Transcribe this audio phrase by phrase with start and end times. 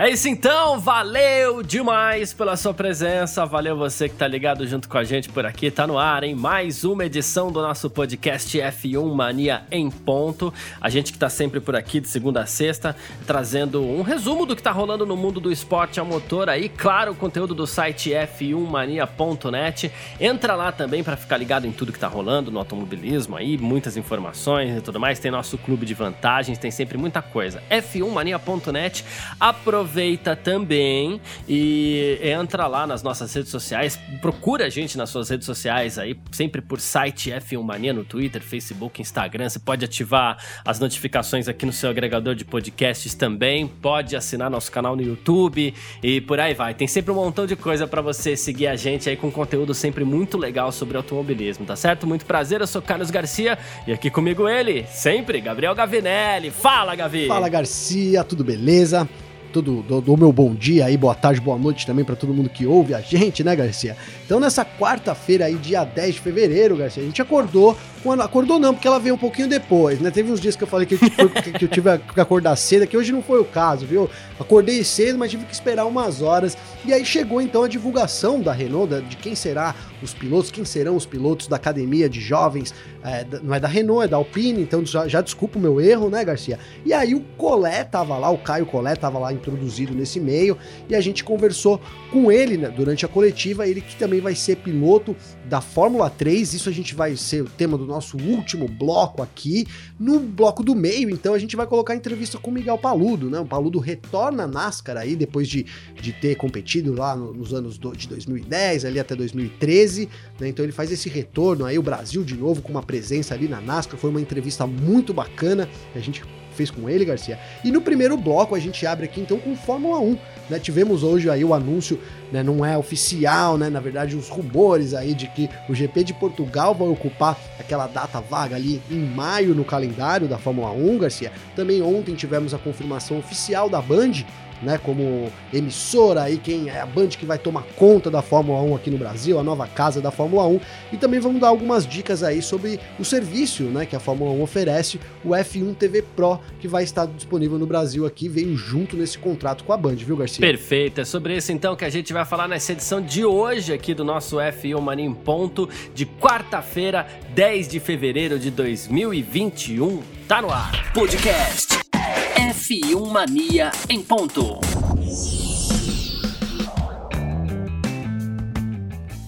[0.00, 4.96] É isso então, valeu demais pela sua presença, valeu você que tá ligado junto com
[4.96, 9.14] a gente por aqui, tá no ar, em mais uma edição do nosso podcast F1
[9.14, 10.54] Mania em ponto.
[10.80, 12.96] A gente que tá sempre por aqui de segunda a sexta,
[13.26, 17.12] trazendo um resumo do que tá rolando no mundo do esporte a motor aí, claro,
[17.12, 19.92] o conteúdo do site f1mania.net.
[20.18, 23.98] Entra lá também para ficar ligado em tudo que tá rolando no automobilismo aí, muitas
[23.98, 25.18] informações e tudo mais.
[25.18, 27.62] Tem nosso clube de vantagens, tem sempre muita coisa.
[27.70, 29.04] f1mania.net.
[29.38, 35.28] Aproveita aproveita também e entra lá nas nossas redes sociais, procura a gente nas suas
[35.28, 39.48] redes sociais aí, sempre por site F1 Mania no Twitter, Facebook, Instagram.
[39.48, 44.70] Você pode ativar as notificações aqui no seu agregador de podcasts também, pode assinar nosso
[44.70, 46.72] canal no YouTube e por aí vai.
[46.72, 50.04] Tem sempre um montão de coisa para você seguir a gente aí com conteúdo sempre
[50.04, 52.06] muito legal sobre automobilismo, tá certo?
[52.06, 56.50] Muito prazer, eu sou Carlos Garcia e aqui comigo ele, sempre, Gabriel Gavinelli.
[56.50, 57.26] Fala, Gavi!
[57.26, 59.08] Fala, Garcia, tudo beleza?
[59.50, 62.66] Tudo do, meu bom dia aí, boa tarde, boa noite também para todo mundo que
[62.66, 63.96] ouve a gente, né, Garcia?
[64.24, 68.72] Então, nessa quarta-feira aí, dia 10 de fevereiro, Garcia, a gente acordou quando acordou não,
[68.72, 70.10] porque ela veio um pouquinho depois, né?
[70.10, 72.96] Teve uns dias que eu falei que, eu, que eu tive que acordar cedo, que
[72.96, 74.08] hoje não foi o caso, viu?
[74.38, 76.56] Acordei cedo, mas tive que esperar umas horas.
[76.84, 80.96] E aí chegou então a divulgação da Renault, de quem será os pilotos, quem serão
[80.96, 84.84] os pilotos da academia de jovens, é, não é da Renault, é da Alpine, então
[84.84, 86.58] já, já desculpa o meu erro, né, Garcia?
[86.86, 90.56] E aí o Colé tava lá, o Caio Colé tava lá introduzido nesse meio,
[90.88, 91.80] e a gente conversou
[92.12, 96.54] com ele né, durante a coletiva, ele que também vai ser piloto da Fórmula 3,
[96.54, 99.66] isso a gente vai ser o tema do nosso último bloco aqui.
[99.98, 103.28] No bloco do meio, então, a gente vai colocar a entrevista com o Miguel Paludo,
[103.28, 103.40] né?
[103.40, 105.66] O Paludo retorna à NASCAR aí, depois de,
[106.00, 110.08] de ter competido lá no, nos anos do, de 2010, ali até 2013,
[110.38, 110.48] né?
[110.48, 113.60] Então ele faz esse retorno aí, o Brasil de novo, com uma presença ali na
[113.60, 113.98] NASCAR.
[113.98, 116.22] Foi uma entrevista muito bacana, a gente
[116.60, 117.38] fez com ele, Garcia.
[117.64, 120.18] E no primeiro bloco a gente abre aqui então com Fórmula 1.
[120.50, 120.58] Né?
[120.58, 121.98] Tivemos hoje aí o anúncio,
[122.30, 122.42] né?
[122.42, 123.70] não é oficial, né?
[123.70, 128.20] na verdade os rumores aí de que o GP de Portugal vai ocupar aquela data
[128.20, 131.32] vaga ali em maio no calendário da Fórmula 1, Garcia.
[131.56, 134.24] Também ontem tivemos a confirmação oficial da Band
[134.62, 138.76] né, como emissora aí, quem é a Band que vai tomar conta da Fórmula 1
[138.76, 140.60] aqui no Brasil, a nova casa da Fórmula 1,
[140.92, 144.42] e também vamos dar algumas dicas aí sobre o serviço, né, que a Fórmula 1
[144.42, 149.18] oferece, o F1 TV Pro, que vai estar disponível no Brasil aqui, veio junto nesse
[149.18, 150.40] contrato com a Band, viu, Garcia?
[150.40, 153.94] Perfeito, é sobre isso então que a gente vai falar nessa edição de hoje aqui
[153.94, 160.02] do nosso F1 Mania em Ponto, de quarta-feira, 10 de fevereiro de 2021.
[160.26, 160.92] Tá no ar.
[160.92, 161.89] Podcast
[162.36, 164.58] F1 Mania em ponto.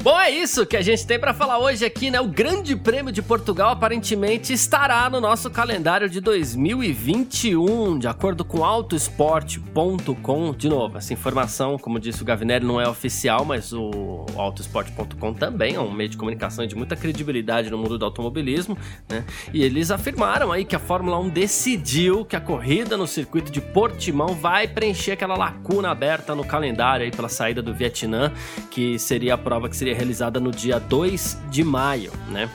[0.02, 2.20] Bom, é isso que a gente tem para falar hoje aqui, né?
[2.20, 8.64] O Grande Prêmio de Portugal aparentemente estará no nosso calendário de 2021, de acordo com
[8.64, 10.54] autosport.com.
[10.54, 15.76] De novo, essa informação, como disse o Gavinelli, não é oficial, mas o autosport.com também
[15.76, 18.76] é um meio de comunicação de muita credibilidade no mundo do automobilismo,
[19.08, 19.24] né?
[19.54, 23.60] E eles afirmaram aí que a Fórmula 1 decidiu que a corrida no circuito de
[23.60, 28.32] Portimão vai preencher aquela lacuna aberta no calendário aí pela saída do Vietnã,
[28.68, 32.48] que seria a prova que seria seria realizada no dia 2 de maio, né?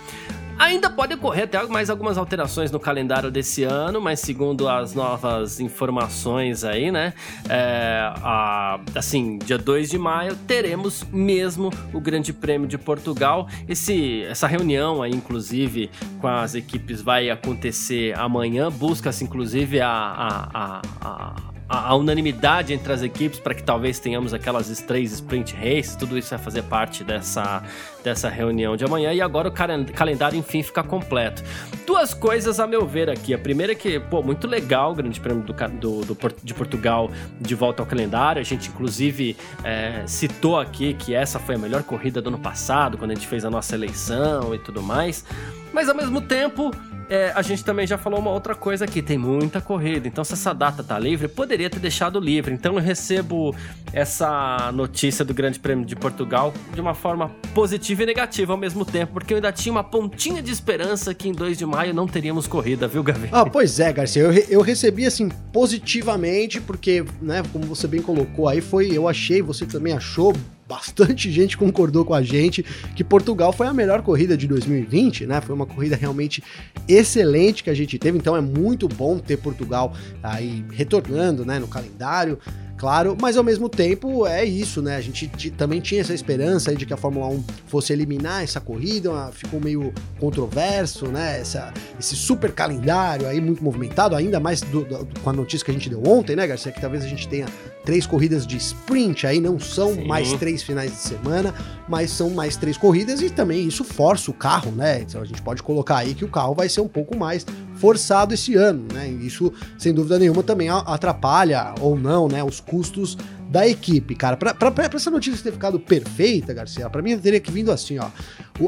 [0.60, 5.60] Ainda pode ocorrer até mais algumas alterações no calendário desse ano, mas segundo as novas
[5.60, 7.14] informações aí, né?
[7.48, 13.48] É, a, assim, dia 2 de maio teremos mesmo o Grande Prêmio de Portugal.
[13.70, 18.72] Esse, essa reunião aí, inclusive, com as equipes vai acontecer amanhã.
[18.72, 24.34] Busca-se, inclusive, a, a, a a, a unanimidade entre as equipes para que talvez tenhamos
[24.34, 27.64] aquelas três sprint races, tudo isso vai fazer parte dessa,
[28.08, 31.44] dessa reunião de amanhã e agora o calendário enfim fica completo.
[31.86, 33.34] Duas coisas a meu ver aqui.
[33.34, 37.12] A primeira é que, pô, muito legal o Grande Prêmio do, do, do de Portugal
[37.40, 38.40] de volta ao calendário.
[38.40, 42.98] A gente inclusive é, citou aqui que essa foi a melhor corrida do ano passado,
[42.98, 45.26] quando a gente fez a nossa eleição e tudo mais.
[45.74, 46.72] Mas ao mesmo tempo,
[47.10, 50.34] é, a gente também já falou uma outra coisa aqui, tem muita corrida, então se
[50.34, 52.54] essa data tá livre, poderia ter deixado livre.
[52.54, 53.56] Então eu recebo
[53.94, 58.58] essa notícia do Grande Prêmio de Portugal de uma forma positiva positivo e negativo ao
[58.58, 61.94] mesmo tempo, porque eu ainda tinha uma pontinha de esperança que em 2 de maio
[61.94, 63.30] não teríamos corrida, viu, Gavi?
[63.32, 68.48] Ah, pois é, Garcia, eu, eu recebi assim positivamente, porque, né, como você bem colocou
[68.48, 70.34] aí, foi, eu achei, você também achou,
[70.68, 72.64] bastante gente concordou com a gente
[72.96, 75.40] que Portugal foi a melhor corrida de 2020, né?
[75.40, 76.44] Foi uma corrida realmente
[76.90, 81.68] excelente que a gente teve, então é muito bom ter Portugal aí retornando, né, no
[81.68, 82.38] calendário
[82.78, 84.96] claro, mas ao mesmo tempo é isso, né?
[84.96, 89.32] A gente também tinha essa esperança de que a Fórmula 1 fosse eliminar essa corrida,
[89.32, 91.40] ficou meio controverso, né?
[91.40, 95.72] Essa, esse super calendário aí muito movimentado, ainda mais do, do, com a notícia que
[95.72, 96.72] a gente deu ontem, né, Garcia?
[96.72, 97.48] Que talvez a gente tenha
[97.84, 100.06] três corridas de sprint aí, não são Sim.
[100.06, 101.54] mais três finais de semana,
[101.88, 105.02] mas são mais três corridas e também isso força o carro, né?
[105.02, 107.46] Então a gente pode colocar aí que o carro vai ser um pouco mais
[107.78, 109.08] forçado esse ano, né?
[109.08, 113.18] Isso, sem dúvida nenhuma, também atrapalha ou não, né, os custos
[113.50, 114.38] da equipe, cara.
[114.38, 117.98] Pra, pra, pra essa notícia ter ficado perfeita, Garcia, pra mim teria que vindo assim,
[118.00, 118.10] ó.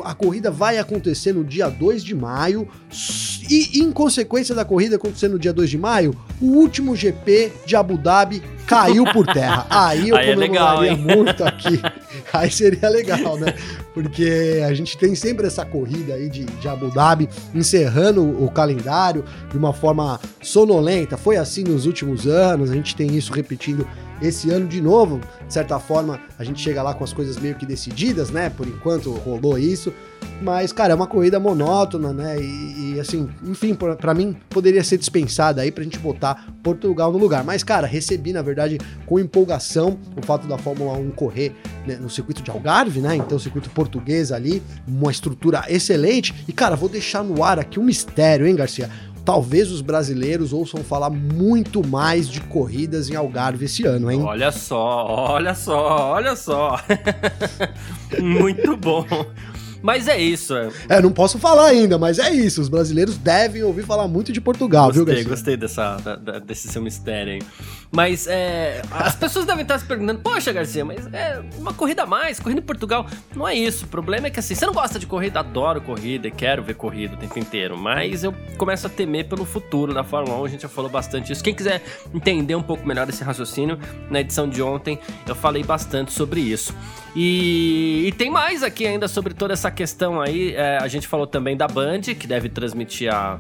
[0.03, 2.67] A corrida vai acontecer no dia 2 de maio
[3.49, 7.75] e, em consequência da corrida acontecer no dia 2 de maio, o último GP de
[7.75, 9.65] Abu Dhabi caiu por terra.
[9.69, 11.81] Aí eu Aí comemoraria é legal, muito aqui.
[12.31, 13.55] Aí seria legal, né?
[13.91, 19.25] Porque a gente tem sempre essa corrida aí de, de Abu Dhabi encerrando o calendário
[19.49, 21.17] de uma forma sonolenta.
[21.17, 23.87] Foi assim nos últimos anos, a gente tem isso repetindo
[24.21, 27.56] esse ano de novo, de certa forma, a gente chega lá com as coisas meio
[27.56, 28.50] que decididas, né?
[28.50, 29.94] Por enquanto rolou isso.
[30.42, 32.38] Mas, cara, é uma corrida monótona, né?
[32.39, 37.18] E, e assim, enfim, para mim poderia ser dispensada aí pra gente botar Portugal no
[37.18, 37.44] lugar.
[37.44, 41.54] Mas, cara, recebi, na verdade, com empolgação o fato da Fórmula 1 correr
[41.86, 43.15] né, no circuito de Algarve, né?
[43.15, 46.33] Então, circuito português ali, uma estrutura excelente.
[46.48, 48.89] E, cara, vou deixar no ar aqui um mistério, hein, Garcia?
[49.29, 54.23] Talvez os brasileiros ouçam falar muito mais de corridas em Algarve esse ano, hein?
[54.23, 56.81] Olha só, olha só, olha só.
[58.19, 59.05] muito bom.
[59.81, 60.55] Mas é isso.
[60.55, 60.69] É.
[60.89, 62.61] é, não posso falar ainda, mas é isso.
[62.61, 65.29] Os brasileiros devem ouvir falar muito de Portugal, gostei, viu, Garcia?
[65.29, 67.41] Gostei dessa, da, da, desse seu mistério aí.
[67.91, 72.05] Mas é, as pessoas devem estar se perguntando, poxa, Garcia, mas é uma corrida a
[72.05, 73.07] mais, corrida em Portugal.
[73.35, 73.85] Não é isso.
[73.85, 76.75] O problema é que assim, você não gosta de corrida, adoro corrida e quero ver
[76.75, 77.77] corrida o tempo inteiro.
[77.77, 80.45] Mas eu começo a temer pelo futuro da Fórmula 1.
[80.45, 81.43] A gente já falou bastante isso.
[81.43, 81.81] Quem quiser
[82.13, 83.79] entender um pouco melhor esse raciocínio,
[84.09, 86.75] na edição de ontem eu falei bastante sobre isso.
[87.15, 90.54] E, e tem mais aqui ainda sobre toda essa questão aí.
[90.54, 93.39] É, a gente falou também da Band, que deve transmitir a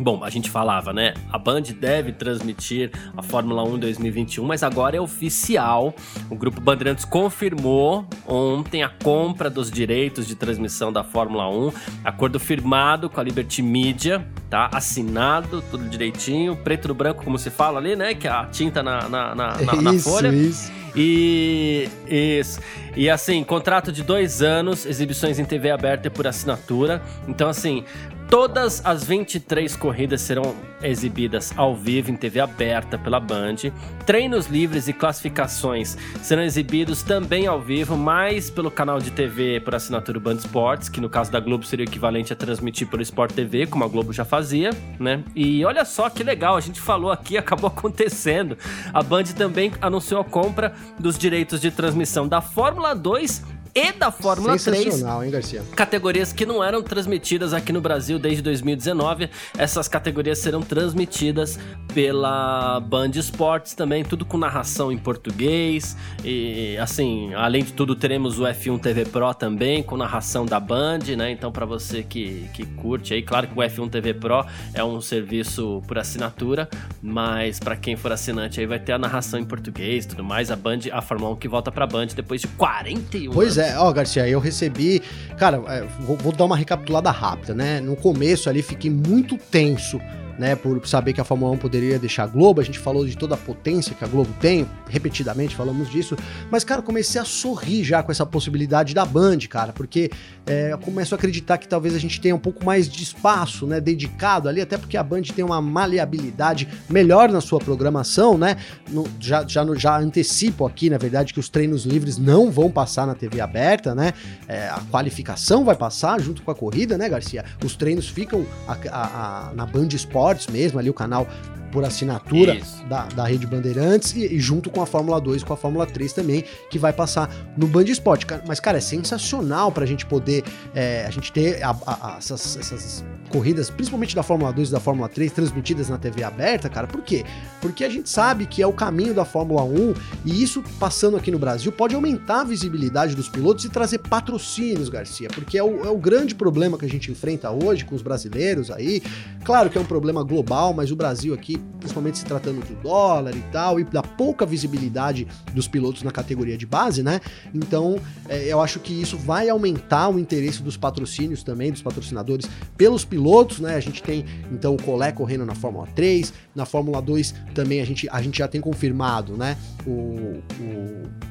[0.00, 1.12] Bom, a gente falava, né?
[1.30, 5.92] A Band deve transmitir a Fórmula 1 2021, mas agora é oficial.
[6.30, 11.72] O Grupo Bandeirantes confirmou ontem a compra dos direitos de transmissão da Fórmula 1.
[12.04, 14.70] Acordo firmado com a Liberty Media, tá?
[14.72, 16.56] Assinado, tudo direitinho.
[16.56, 18.14] Preto no branco, como se fala ali, né?
[18.14, 20.28] Que é a tinta na, na, na, na, na isso, folha.
[20.28, 20.78] Isso.
[20.94, 22.60] E isso.
[22.96, 27.02] E assim, contrato de dois anos, exibições em TV aberta e por assinatura.
[27.28, 27.84] Então, assim,
[28.30, 33.56] Todas as 23 corridas serão exibidas ao vivo em TV aberta pela Band.
[34.04, 39.74] Treinos livres e classificações serão exibidos também ao vivo, mas pelo canal de TV por
[39.74, 43.32] assinatura Band Esportes, que no caso da Globo seria o equivalente a transmitir pelo Sport
[43.32, 44.70] TV, como a Globo já fazia,
[45.00, 45.24] né?
[45.34, 48.58] E olha só que legal, a gente falou aqui, acabou acontecendo.
[48.92, 54.10] A Band também anunciou a compra dos direitos de transmissão da Fórmula 2 e da
[54.10, 55.24] Fórmula Sensacional, 3.
[55.24, 55.62] hein, Garcia?
[55.76, 59.30] Categorias que não eram transmitidas aqui no Brasil desde 2019.
[59.56, 61.58] Essas categorias serão transmitidas
[61.94, 65.96] pela Band Esportes também, tudo com narração em português.
[66.24, 70.98] E assim, além de tudo, teremos o F1 TV Pro também, com narração da Band,
[71.16, 71.30] né?
[71.30, 74.44] Então, para você que, que curte aí, claro que o F1 TV Pro
[74.74, 76.68] é um serviço por assinatura,
[77.00, 80.50] mas para quem for assinante aí vai ter a narração em português tudo mais.
[80.50, 83.67] A Band, a Fórmula 1 que volta pra Band depois de 41 pois anos.
[83.67, 85.02] é, ó, Garcia, eu recebi.
[85.36, 87.80] Cara, é, vou, vou dar uma recapitulada rápida, né?
[87.80, 90.00] No começo ali fiquei muito tenso
[90.38, 93.16] né, por saber que a Fórmula 1 poderia deixar a Globo, a gente falou de
[93.16, 96.16] toda a potência que a Globo tem, repetidamente falamos disso,
[96.50, 100.10] mas, cara, comecei a sorrir já com essa possibilidade da Band, cara, porque
[100.48, 103.80] é, começo a acreditar que talvez a gente tenha um pouco mais de espaço, né,
[103.80, 108.56] dedicado ali, até porque a Band tem uma maleabilidade melhor na sua programação, né,
[108.88, 113.06] no, já, já, já antecipo aqui, na verdade, que os treinos livres não vão passar
[113.06, 114.12] na TV aberta, né,
[114.46, 118.76] é, a qualificação vai passar junto com a corrida, né, Garcia, os treinos ficam a,
[118.90, 121.26] a, a, na Band Sport Esportes mesmo, ali o canal
[121.70, 122.58] por assinatura
[122.88, 125.86] da, da Rede Bandeirantes e, e, junto com a Fórmula 2 e com a Fórmula
[125.86, 128.26] 3 também, que vai passar no Band Esporte.
[128.46, 130.44] Mas, cara, é sensacional pra gente poder
[130.74, 134.72] é, a gente ter a, a, a, essas, essas corridas, principalmente da Fórmula 2 e
[134.72, 136.86] da Fórmula 3, transmitidas na TV aberta, cara.
[136.86, 137.24] Por quê?
[137.60, 139.94] Porque a gente sabe que é o caminho da Fórmula 1
[140.24, 144.88] e isso passando aqui no Brasil pode aumentar a visibilidade dos pilotos e trazer patrocínios,
[144.88, 148.02] Garcia, porque é o, é o grande problema que a gente enfrenta hoje com os
[148.02, 149.02] brasileiros aí.
[149.44, 153.34] Claro que é um problema global, mas o Brasil aqui, principalmente se tratando do dólar
[153.34, 157.20] e tal, e da pouca visibilidade dos pilotos na categoria de base, né?
[157.54, 157.98] Então,
[158.28, 163.04] é, eu acho que isso vai aumentar o interesse dos patrocínios também, dos patrocinadores pelos
[163.04, 163.74] pilotos né?
[163.74, 167.84] A gente tem então o Colé correndo na Fórmula 3, na Fórmula 2 também a
[167.84, 169.56] gente, a gente já tem confirmado, né?
[169.86, 170.42] O,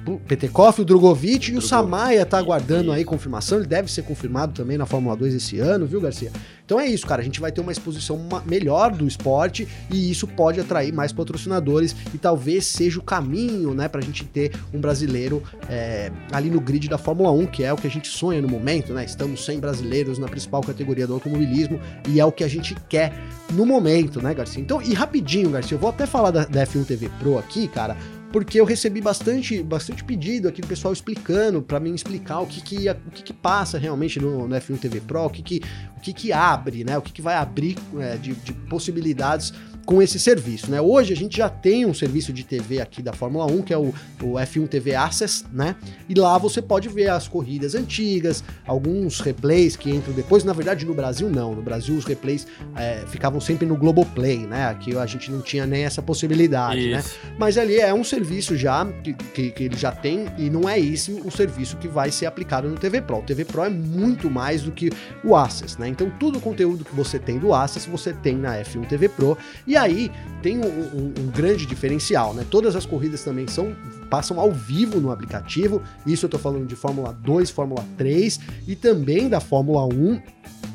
[0.07, 4.53] o Petekoff, o Drogovic e o Samaya tá aguardando aí confirmação, ele deve ser confirmado
[4.53, 6.31] também na Fórmula 2 esse ano, viu, Garcia?
[6.67, 7.21] Então é isso, cara.
[7.21, 11.95] A gente vai ter uma exposição melhor do esporte e isso pode atrair mais patrocinadores
[12.13, 16.89] e talvez seja o caminho, né, pra gente ter um brasileiro é, ali no grid
[16.89, 19.05] da Fórmula 1, que é o que a gente sonha no momento, né?
[19.05, 23.13] Estamos sem brasileiros na principal categoria do automobilismo e é o que a gente quer
[23.53, 24.61] no momento, né, Garcia?
[24.61, 27.95] Então, e rapidinho, Garcia, eu vou até falar da, da F1 TV Pro aqui, cara
[28.31, 32.61] porque eu recebi bastante, bastante pedido aqui do pessoal explicando, para mim explicar o que
[32.61, 35.61] que, o que, que passa realmente no, no, F1 TV Pro, o que que,
[35.95, 36.97] o que, que abre, né?
[36.97, 39.53] O que, que vai abrir é, de, de possibilidades
[39.87, 40.81] com esse serviço, né?
[40.81, 43.77] Hoje a gente já tem um serviço de TV aqui da Fórmula 1, que é
[43.77, 45.77] o, o F1 TV Access, né?
[46.09, 50.43] E lá você pode ver as corridas antigas, alguns replays que entram depois.
[50.43, 51.55] Na verdade, no Brasil não.
[51.55, 54.67] No Brasil os replays é, ficavam sempre no Globoplay, né?
[54.67, 56.99] Aqui a gente não tinha nem essa possibilidade, né?
[56.99, 57.17] Isso.
[57.23, 57.35] né?
[57.39, 60.77] Mas ali é um serviço já que, que, que, ele já tem e não é
[60.77, 63.19] esse o serviço que vai ser aplicado no TV Pro.
[63.19, 64.91] O TV Pro é muito mais do que
[65.23, 65.87] o Access, né?
[65.87, 69.37] Então todo o conteúdo que você tem do Access você tem na F1 TV Pro
[69.65, 72.45] e aí tem um, um, um, grande diferencial, né?
[72.49, 73.75] Todas as corridas também são
[74.09, 75.81] passam ao vivo no aplicativo.
[76.05, 80.21] Isso eu tô falando de Fórmula 2, Fórmula 3 e também da Fórmula 1.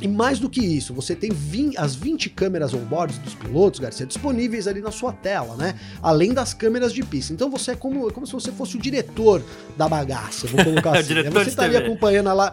[0.02, 4.04] E mais do que isso, você tem 20, as 20 câmeras on-board dos pilotos, Garcia,
[4.04, 5.76] disponíveis ali na sua tela, né?
[6.02, 7.32] Além das câmeras de pista.
[7.32, 9.40] Então você é como, é como se você fosse o diretor
[9.76, 11.14] da bagaça, vou colocar assim.
[11.14, 11.30] Né?
[11.30, 12.52] Você estaria acompanhando lá.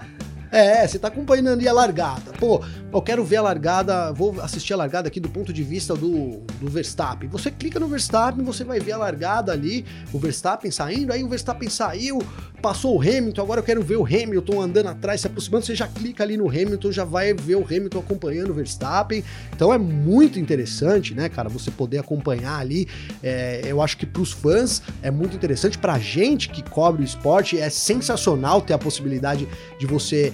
[0.52, 2.32] É, você tá acompanhando ali a largada.
[2.40, 5.96] Pô, eu quero ver a largada, vou assistir a largada aqui do ponto de vista
[5.96, 7.30] do, do Verstappen.
[7.30, 11.30] Você clica no Verstappen, você vai ver a largada ali, o Verstappen saindo, aí o
[11.30, 12.20] Verstappen saiu,
[12.62, 15.88] passou o Hamilton, agora eu quero ver o Hamilton andando atrás, se aproximando, você já
[15.88, 19.24] clica ali no Hamilton, já vai ver o Hamilton acompanhando o Verstappen.
[19.54, 22.88] Então é muito interessante, né, cara, você poder acompanhar ali.
[23.22, 27.60] É, eu acho que pros fãs é muito interessante, pra gente que cobre o esporte,
[27.60, 29.48] é sensacional ter a possibilidade
[29.80, 30.34] de você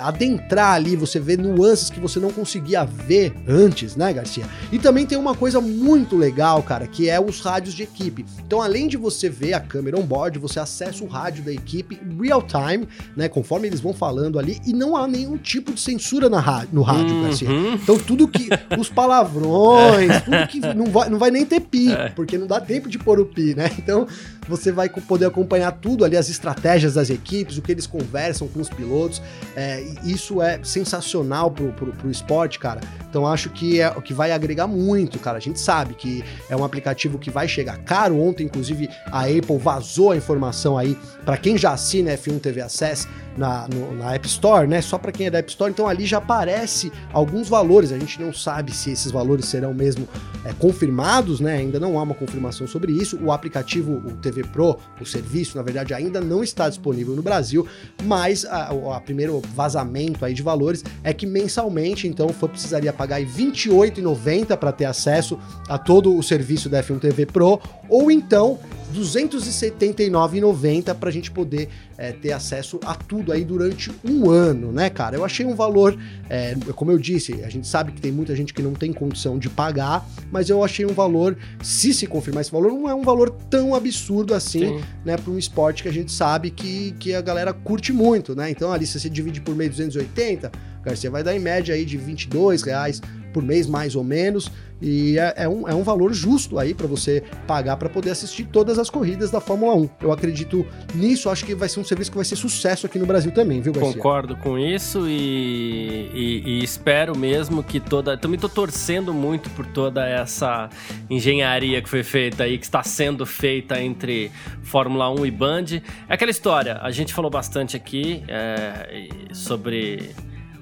[0.00, 4.44] adentrar ali, você vê nuances que você não conseguia ver antes, né, Garcia?
[4.72, 8.24] E também tem uma coisa muito legal, cara, que é os rádios de equipe.
[8.44, 12.00] Então, além de você ver a câmera on board, você acessa o rádio da equipe
[12.20, 16.28] real time, né, conforme eles vão falando ali, e não há nenhum tipo de censura
[16.28, 17.22] na rádio, no rádio, uhum.
[17.22, 17.48] Garcia.
[17.74, 20.20] Então, tudo que os palavrões, é.
[20.20, 22.08] tudo que não vai, não vai nem ter pi, é.
[22.10, 23.70] porque não dá tempo de pôr o pi, né?
[23.78, 24.06] Então,
[24.48, 28.60] você vai poder acompanhar tudo ali, as estratégias das equipes, o que eles conversam com
[28.60, 29.20] os pilotos.
[29.54, 29.67] É,
[30.04, 32.80] isso é sensacional pro, pro, pro esporte, cara.
[33.08, 35.38] Então acho que é o que vai agregar muito, cara.
[35.38, 38.20] A gente sabe que é um aplicativo que vai chegar caro.
[38.20, 43.08] Ontem, inclusive, a Apple vazou a informação aí para quem já assina F1 TV Access
[43.38, 44.82] na, no, na App Store, né?
[44.82, 45.70] Só para quem é da App Store.
[45.70, 47.92] Então ali já aparece alguns valores.
[47.92, 50.06] A gente não sabe se esses valores serão mesmo
[50.44, 51.56] é, confirmados, né?
[51.56, 53.18] Ainda não há uma confirmação sobre isso.
[53.22, 57.66] O aplicativo, o TV Pro, o serviço, na verdade, ainda não está disponível no Brasil,
[58.02, 63.20] mas a primeiro vazamento aí de valores é que mensalmente, então, o fã precisaria pagar
[63.20, 68.58] R$ 28,90 para ter acesso a todo o serviço da F1 TV Pro, ou então
[68.94, 71.68] 279,90 para a gente poder
[71.98, 75.16] é, ter acesso a tudo aí durante um ano, né, cara?
[75.16, 75.98] Eu achei um valor,
[76.30, 79.36] é, como eu disse, a gente sabe que tem muita gente que não tem condição
[79.36, 83.02] de pagar, mas eu achei um valor, se se confirmar esse valor, não é um
[83.02, 84.84] valor tão absurdo assim, Sim.
[85.04, 88.48] né, para um esporte que a gente sabe que, que a galera curte muito, né?
[88.48, 90.52] Então ali, se você divide por meio 280,
[90.84, 94.50] Garcia vai dar em média aí de 22 reais por mês, mais ou menos.
[94.80, 98.44] E é, é, um, é um valor justo aí para você pagar para poder assistir
[98.44, 99.90] todas as corridas da Fórmula 1.
[100.02, 103.06] Eu acredito nisso, acho que vai ser um serviço que vai ser sucesso aqui no
[103.06, 103.94] Brasil também, viu, Garcia?
[103.94, 108.16] Concordo com isso e, e, e espero mesmo que toda.
[108.16, 110.68] Também estou torcendo muito por toda essa
[111.10, 114.30] engenharia que foi feita aí, que está sendo feita entre
[114.62, 115.64] Fórmula 1 e Band.
[116.08, 120.14] É aquela história, a gente falou bastante aqui é, sobre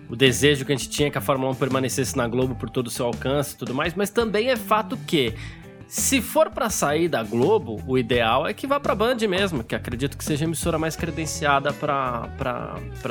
[0.09, 2.87] o desejo que a gente tinha que a Fórmula 1 permanecesse na Globo por todo
[2.87, 5.35] o seu alcance e tudo mais, mas também é fato que
[5.89, 9.75] se for para sair da Globo, o ideal é que vá para Band mesmo, que
[9.75, 12.29] acredito que seja a emissora mais credenciada para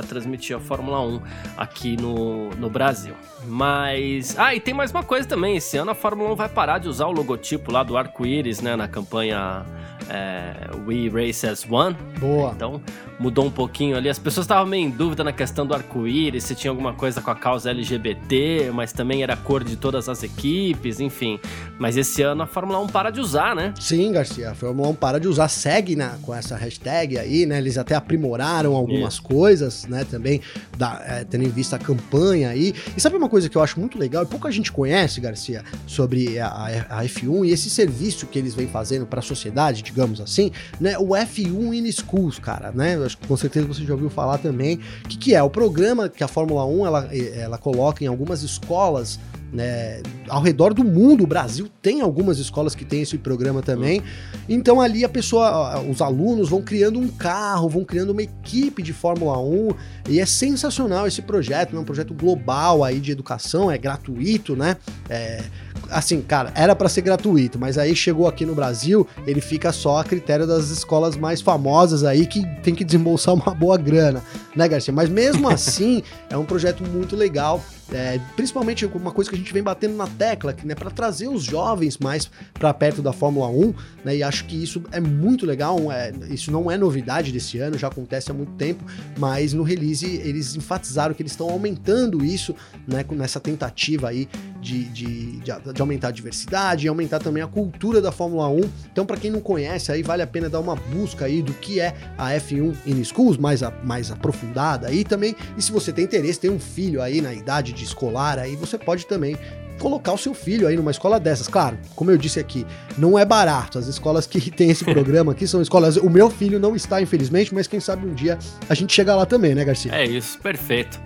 [0.07, 1.21] transmitir a Fórmula 1
[1.57, 3.13] aqui no, no Brasil.
[3.47, 4.37] Mas.
[4.37, 5.55] Ah, e tem mais uma coisa também.
[5.55, 8.75] Esse ano a Fórmula 1 vai parar de usar o logotipo lá do arco-íris, né,
[8.75, 9.65] na campanha
[10.09, 11.95] é, We Race as One.
[12.19, 12.51] Boa.
[12.55, 12.81] Então
[13.19, 14.09] mudou um pouquinho ali.
[14.09, 17.31] As pessoas estavam meio em dúvida na questão do arco-íris, se tinha alguma coisa com
[17.31, 21.39] a causa LGBT, mas também era a cor de todas as equipes, enfim.
[21.79, 23.73] Mas esse ano a Fórmula 1 para de usar, né?
[23.79, 27.57] Sim, Garcia, a Fórmula 1 para de usar, segue na, com essa hashtag aí, né?
[27.57, 29.23] Eles até aprimoraram algumas Isso.
[29.23, 30.05] coisas, né?
[30.09, 30.41] Também
[30.77, 32.73] da, é, tendo em vista a campanha aí.
[32.95, 36.39] E sabe uma coisa que eu acho muito legal e pouca gente conhece, Garcia, sobre
[36.39, 40.19] a, a, a F1 e esse serviço que eles vêm fazendo para a sociedade, digamos
[40.19, 40.97] assim, né?
[40.97, 42.95] O F1 in Schools, cara, né?
[43.05, 44.79] Acho que com certeza você já ouviu falar também.
[45.03, 45.41] O que, que é?
[45.43, 49.19] O programa que a Fórmula 1 ela, ela coloca em algumas escolas
[49.55, 54.01] né, ao redor do mundo, o Brasil tem algumas escolas que tem esse programa também.
[54.49, 58.91] Então ali a pessoa, os alunos vão criando um carro, vão criando uma equipe de
[58.91, 59.69] Fórmula 1
[60.09, 64.55] e é sensacional esse projeto, é né, um projeto global aí de educação, é gratuito,
[64.55, 64.75] né?
[65.09, 65.41] É,
[65.89, 69.99] assim, cara, era para ser gratuito, mas aí chegou aqui no Brasil, ele fica só
[69.99, 74.21] a critério das escolas mais famosas aí que tem que desembolsar uma boa grana,
[74.55, 74.93] né, Garcia?
[74.93, 77.63] Mas mesmo assim, é um projeto muito legal.
[77.91, 81.27] É, principalmente uma coisa que a gente vem batendo na tecla, que, né, para trazer
[81.27, 83.73] os jovens mais para perto da Fórmula 1,
[84.03, 85.91] né, e acho que isso é muito legal.
[85.91, 88.83] É, isso não é novidade desse ano, já acontece há muito tempo,
[89.17, 92.55] mas no release eles enfatizaram que eles estão aumentando isso,
[92.87, 94.27] né, nessa tentativa aí
[94.65, 98.61] de, de, de, de aumentar a diversidade e aumentar também a cultura da Fórmula 1.
[98.91, 101.79] Então, para quem não conhece, aí vale a pena dar uma busca aí do que
[101.79, 105.35] é a F1 in Schools, mais, a, mais aprofundada aí também.
[105.55, 108.77] E se você tem interesse, tem um filho aí na idade de escolar, aí você
[108.77, 109.37] pode também
[109.79, 111.47] colocar o seu filho aí numa escola dessas.
[111.47, 112.65] Claro, como eu disse aqui,
[112.97, 113.77] não é barato.
[113.77, 115.97] As escolas que tem esse programa aqui são escolas.
[115.97, 119.25] O meu filho não está, infelizmente, mas quem sabe um dia a gente chega lá
[119.25, 119.93] também, né, Garcia?
[119.93, 120.99] É isso, perfeito.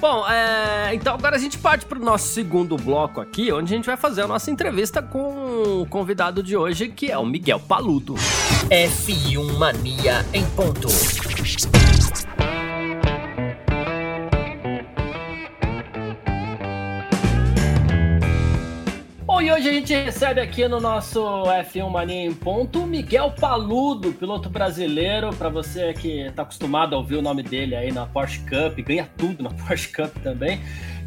[0.00, 0.94] Bom, é...
[0.94, 3.98] então agora a gente parte para o nosso segundo bloco aqui, onde a gente vai
[3.98, 8.14] fazer a nossa entrevista com o convidado de hoje, que é o Miguel Paludo.
[8.70, 10.88] F1 Mania em ponto.
[19.42, 24.12] E hoje a gente recebe aqui no nosso F1 Mania em Ponto o Miguel Paludo,
[24.12, 25.30] piloto brasileiro.
[25.34, 29.08] Para você que está acostumado a ouvir o nome dele aí na Porsche Cup, ganha
[29.16, 30.60] tudo na Porsche Cup também.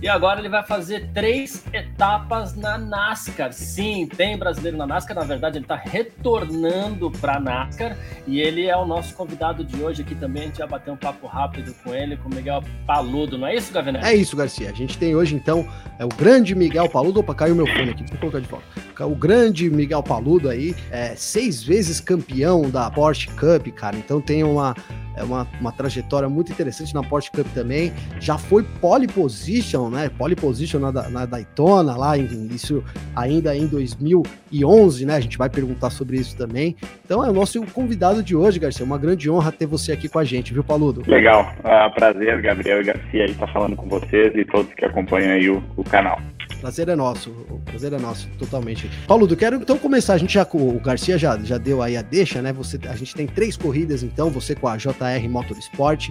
[0.04, 3.54] E agora ele vai fazer três etapas na NASCAR.
[3.54, 5.16] Sim, tem brasileiro na NASCAR.
[5.16, 7.98] Na verdade, ele está retornando para a NASCAR.
[8.28, 10.44] E ele é o nosso convidado de hoje aqui também.
[10.44, 13.38] A gente vai bater um papo rápido com ele, com o Miguel Paludo.
[13.38, 14.06] Não é isso, Gavinelli?
[14.06, 14.72] É isso, Garcia.
[14.72, 15.66] A gente tem hoje, então,
[15.98, 17.22] é o grande Miguel Paludo.
[17.22, 18.04] Opa, caiu meu fone aqui.
[18.04, 18.66] Vou colocar de volta.
[19.00, 23.96] O grande Miguel Paludo aí, é seis vezes campeão da Porsche Cup, cara.
[23.98, 24.76] Então tem uma
[25.16, 27.94] é uma, uma trajetória muito interessante na Porsche Cup também.
[28.20, 30.10] Já foi pole position, né?
[30.18, 32.84] Pole position na, na Daytona, lá, em, isso
[33.16, 35.16] ainda em 2011, né?
[35.16, 36.76] A gente vai perguntar sobre isso também.
[37.06, 38.86] Então é o nosso convidado de hoje, Garcia.
[38.86, 41.04] Uma grande honra ter você aqui com a gente, viu, Paludo?
[41.08, 41.54] Legal.
[41.60, 45.64] Uh, prazer, Gabriel e Garcia, estar falando com vocês e todos que acompanham aí o,
[45.78, 46.20] o canal.
[46.64, 48.90] Prazer é nosso, o prazer é nosso, totalmente.
[49.06, 50.14] Paulo, eu quero então começar.
[50.14, 52.54] A gente já, o Garcia já, já deu aí a deixa, né?
[52.54, 56.10] Você, a gente tem três corridas, então, você com a JR Motorsport,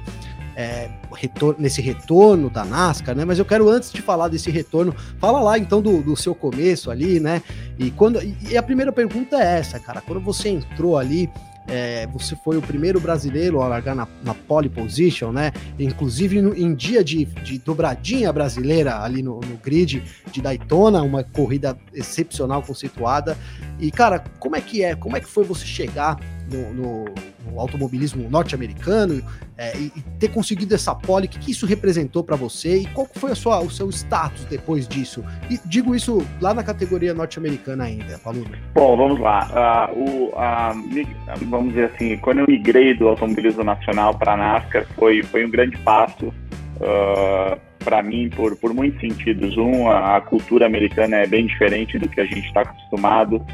[0.55, 3.25] é, retorno, nesse retorno da NASCAR, né?
[3.25, 6.91] Mas eu quero, antes de falar desse retorno, fala lá então do, do seu começo
[6.91, 7.43] ali, né?
[7.79, 10.03] E, quando, e a primeira pergunta é essa, cara.
[10.03, 11.31] Quando você entrou ali
[11.69, 15.53] é, você foi o primeiro brasileiro a largar na, na pole position, né?
[15.79, 21.23] Inclusive no, em dia de, de, dobradinha brasileira ali no, no, grid de Daytona, uma
[21.23, 23.37] corrida excepcional conceituada.
[23.79, 24.95] E, cara, como é que é?
[24.95, 26.19] Como é que foi você chegar
[26.51, 27.05] no, no,
[27.47, 29.23] no automobilismo norte-americano
[29.57, 32.87] é, e, e, ter conseguido essa pole, o que, que isso representou para você e
[32.87, 35.25] qual foi sua, o seu status depois disso?
[35.51, 38.45] E digo isso lá na categoria norte-americana ainda, Paulo.
[38.75, 39.91] Bom, vamos lá.
[39.93, 44.87] Uh, o, uh, vamos dizer assim, quando eu migrei do automobilismo nacional para a NASCAR,
[44.97, 46.33] foi, foi um grande passo.
[46.77, 49.57] Uh, para mim por, por muitos sentidos.
[49.57, 53.45] Um, a, cultura americana é bem diferente do que a gente está acostumado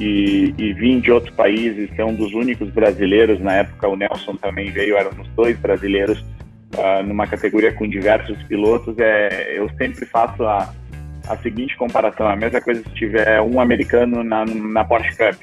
[0.00, 4.36] e, e vim de outros países, ser um dos únicos brasileiros, na época o Nelson
[4.36, 6.18] também veio, éramos dois brasileiros
[6.74, 10.72] uh, numa categoria com diversos pilotos, é, eu sempre faço a,
[11.28, 15.36] a seguinte comparação, a mesma coisa se tiver um americano na, na Porsche Cup,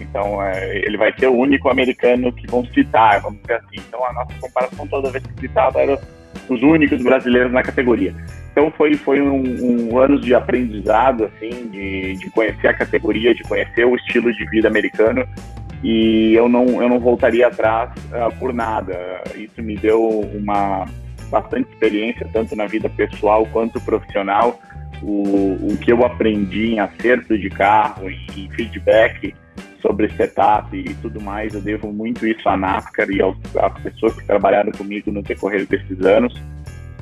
[0.00, 4.04] então é, ele vai ser o único americano que vão citar, vamos dizer assim, então
[4.04, 6.00] a nossa comparação toda vez que citava era
[6.48, 8.14] os únicos brasileiros na categoria.
[8.52, 13.42] Então foi, foi um, um ano de aprendizado, assim, de, de conhecer a categoria, de
[13.44, 15.26] conhecer o estilo de vida americano
[15.82, 19.22] e eu não, eu não voltaria atrás uh, por nada.
[19.36, 20.86] Isso me deu uma
[21.30, 24.58] bastante experiência, tanto na vida pessoal quanto profissional.
[25.02, 29.32] O, o que eu aprendi em acerto de carro, em feedback
[29.80, 34.26] sobre setup e tudo mais, eu devo muito isso à NASCAR e às pessoas que
[34.26, 36.34] trabalharam comigo no decorrer desses anos.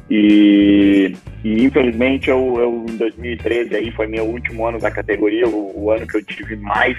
[0.09, 5.85] E, e infelizmente eu, eu, em 2013 aí foi meu último ano da categoria, o,
[5.85, 6.97] o ano que eu tive mais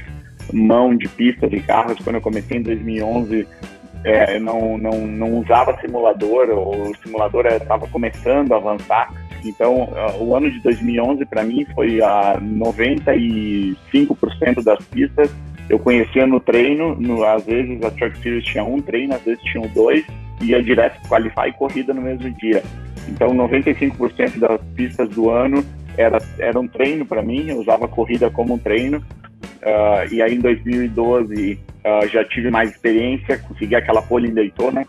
[0.52, 1.98] mão de pista de carros.
[2.04, 3.48] Quando eu comecei em 2011,
[4.04, 9.10] é, eu não, não, não usava simulador, o simulador estava começando a avançar.
[9.44, 15.34] Então, o ano de 2011 para mim foi a 95% das pistas.
[15.70, 19.44] Eu conhecia no treino, no, às vezes a Truck Series tinha um treino, às vezes
[19.44, 20.06] tinham dois,
[20.42, 22.64] ia direto qualify e corrida no mesmo dia.
[23.10, 25.64] Então, 95% das pistas do ano
[25.98, 28.98] era, era um treino para mim, eu usava a corrida como um treino.
[28.98, 34.34] Uh, e aí em 2012 uh, ah, já tive mais experiência, consegui aquela pole em
[34.34, 34.86] Daytona,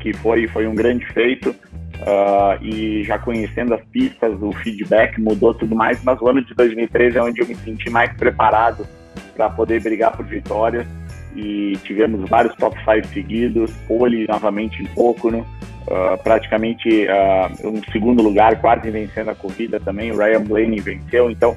[0.00, 1.50] que foi, foi um grande feito.
[1.50, 6.54] Uh, e já conhecendo as pistas, o feedback mudou tudo mais, mas o ano de
[6.54, 8.86] 2013 é onde eu me senti mais preparado
[9.34, 10.86] para poder brigar por vitórias
[11.34, 15.46] e tivemos vários top 5 seguidos, pole novamente em Pocono,
[15.86, 21.30] uh, praticamente uh, um segundo lugar, quase vencendo a corrida também, o Ryan Blaney venceu,
[21.30, 21.56] então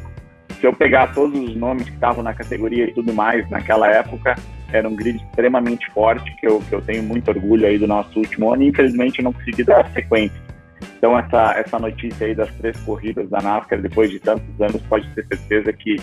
[0.59, 4.35] se eu pegar todos os nomes que estavam na categoria e tudo mais naquela época,
[4.71, 8.17] era um grid extremamente forte, que eu, que eu tenho muito orgulho aí do nosso
[8.17, 10.45] último ano, e infelizmente não consegui dar sequência.
[10.97, 15.07] Então essa, essa notícia aí das três corridas da NASCAR depois de tantos anos pode
[15.09, 15.97] ter certeza que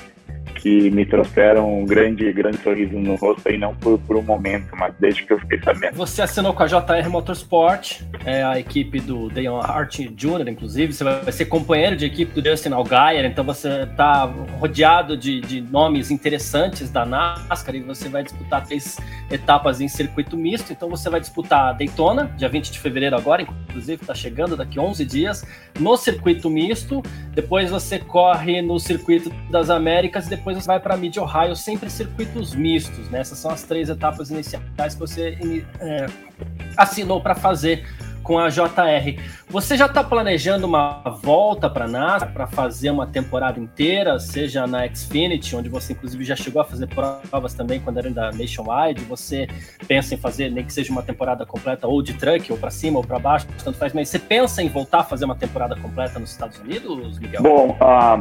[0.54, 4.74] que me trouxeram um grande, grande sorriso no rosto aí, não por, por um momento,
[4.76, 5.94] mas desde que eu fiquei sabendo.
[5.96, 11.04] Você assinou com a JR Motorsport, é a equipe do Dale Hart Jr., inclusive, você
[11.04, 14.24] vai ser companheiro de equipe do Justin Allgaier, então você está
[14.58, 18.98] rodeado de, de nomes interessantes da NASCAR e você vai disputar três
[19.30, 24.02] etapas em circuito misto, então você vai disputar Daytona, dia 20 de fevereiro agora, inclusive
[24.02, 25.44] está chegando daqui 11 dias,
[25.78, 27.02] no circuito misto,
[27.34, 31.90] depois você corre no circuito das Américas e depois você vai para Mid Ohio, sempre
[31.90, 33.20] circuitos mistos, né?
[33.20, 36.06] Essas são as três etapas iniciais que você é,
[36.76, 37.86] assinou para fazer
[38.22, 39.20] com a JR.
[39.48, 44.66] Você já está planejando uma volta para a NASA para fazer uma temporada inteira, seja
[44.66, 49.04] na Xfinity, onde você inclusive já chegou a fazer provas também quando era da Nationwide.
[49.04, 49.46] Você
[49.86, 52.98] pensa em fazer nem que seja uma temporada completa ou de truck, ou para cima
[52.98, 53.92] ou para baixo, tanto faz.
[53.92, 57.42] Mas você pensa em voltar a fazer uma temporada completa nos Estados Unidos, Miguel?
[57.42, 58.18] Bom, uh, ah,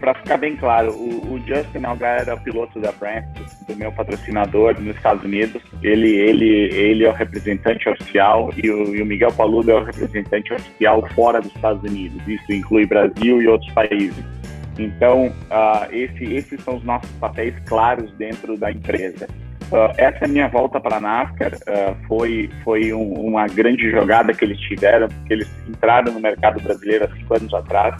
[0.00, 3.24] para ficar bem claro, o, o Justin Algar era piloto da Brand,
[3.66, 5.62] do meu patrocinador nos Estados Unidos.
[5.82, 9.84] Ele, ele, ele é o representante oficial e o, e o Miguel Paludo é o
[9.84, 12.20] representante oficial fora dos Estados Unidos.
[12.26, 14.24] Isso inclui Brasil e outros países.
[14.78, 19.28] Então, uh, esse, esses são os nossos papéis claros dentro da empresa.
[19.70, 24.44] Uh, essa minha volta para a NASCAR uh, foi, foi um, uma grande jogada que
[24.44, 27.94] eles tiveram, porque eles entraram no mercado brasileiro há cinco anos atrás,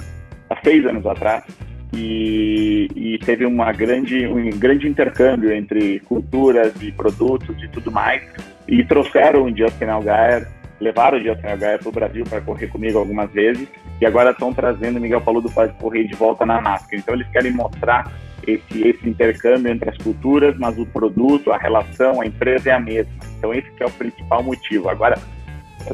[0.48, 1.44] há seis anos atrás,
[1.92, 8.22] e, e, teve uma grande, um grande intercâmbio entre culturas e produtos e tudo mais,
[8.66, 10.46] e trouxeram o Justin Algaer
[10.80, 13.68] levaram o Justin Gaia para o Brasil para correr comigo algumas vezes
[14.00, 16.98] e agora estão trazendo o Miguel Paludo para correr de volta na NASCAR.
[16.98, 18.12] Então eles querem mostrar
[18.46, 22.80] esse, esse intercâmbio entre as culturas, mas o produto, a relação, a empresa é a
[22.80, 23.12] mesma.
[23.38, 24.88] Então esse é o principal motivo.
[24.88, 25.18] Agora,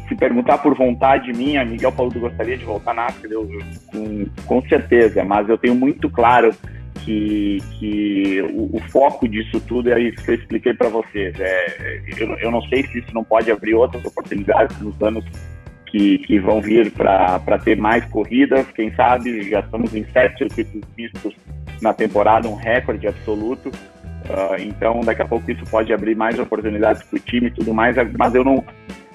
[0.08, 3.48] se perguntar por vontade minha, Miguel Paludo gostaria de voltar na NASCAR, eu,
[3.86, 6.54] com, com certeza, mas eu tenho muito claro
[7.04, 11.34] que, que o, o, foco disso tudo é isso que eu expliquei para vocês.
[11.38, 15.24] É, eu, eu, não sei se isso não pode abrir outras oportunidades nos anos
[15.86, 18.66] que, que vão vir para ter mais corridas.
[18.72, 21.34] Quem sabe já estamos em sete circuitos mistos
[21.82, 23.68] na temporada, um recorde absoluto.
[23.68, 27.74] Uh, então, daqui a pouco isso pode abrir mais oportunidades para o time e tudo
[27.74, 28.64] mais, mas eu não,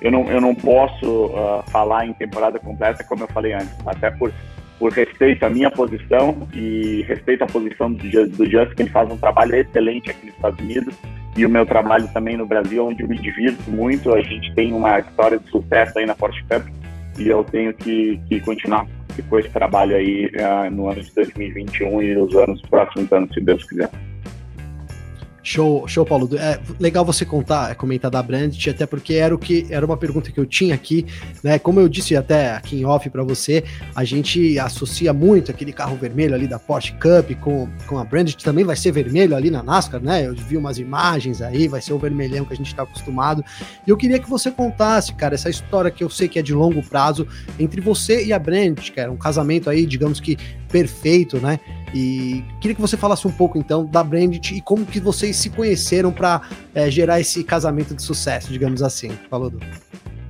[0.01, 4.09] eu não, eu não posso uh, falar em temporada completa, como eu falei antes, até
[4.11, 4.31] por
[4.79, 9.11] por respeito à minha posição e respeito à posição do, do Just, que ele faz
[9.11, 10.95] um trabalho excelente aqui nos Estados Unidos
[11.35, 14.15] e o meu trabalho também no Brasil, onde eu me divirto muito.
[14.15, 16.65] A gente tem uma história de sucesso aí na Porsche Cup
[17.19, 18.87] e eu tenho que, que continuar
[19.29, 23.41] com esse trabalho aí uh, no ano de 2021 e nos anos próximos anos, se
[23.41, 23.89] Deus quiser.
[25.41, 26.29] Show, show, Paulo.
[26.37, 30.31] É legal você contar, comentar da Brandt, até porque era o que era uma pergunta
[30.31, 31.05] que eu tinha aqui,
[31.43, 31.57] né?
[31.57, 33.63] Como eu disse até aqui em off para você,
[33.95, 38.37] a gente associa muito aquele carro vermelho ali da Porsche Cup com, com a Brandt,
[38.43, 40.27] também vai ser vermelho ali na NASCAR, né?
[40.27, 43.43] Eu vi umas imagens aí, vai ser o vermelhão que a gente está acostumado.
[43.85, 46.53] E eu queria que você contasse, cara, essa história que eu sei que é de
[46.53, 50.37] longo prazo entre você e a Brandt, que era um casamento aí, digamos que
[50.71, 51.59] perfeito, né?
[51.93, 55.49] E queria que você falasse um pouco então da Brandit e como que vocês se
[55.49, 56.41] conheceram para
[56.73, 59.09] é, gerar esse casamento de sucesso, digamos assim.
[59.29, 59.59] Falou, Du.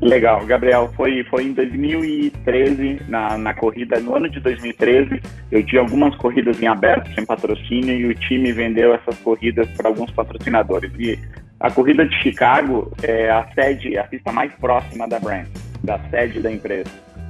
[0.01, 0.89] Legal, Gabriel.
[0.95, 5.21] Foi, foi em 2013, na, na corrida, no ano de 2013,
[5.51, 9.89] eu tinha algumas corridas em aberto, sem patrocínio, e o time vendeu essas corridas para
[9.89, 10.91] alguns patrocinadores.
[10.97, 11.19] E
[11.59, 15.47] a corrida de Chicago é a sede, a pista mais próxima da Brand,
[15.83, 16.89] da sede da empresa.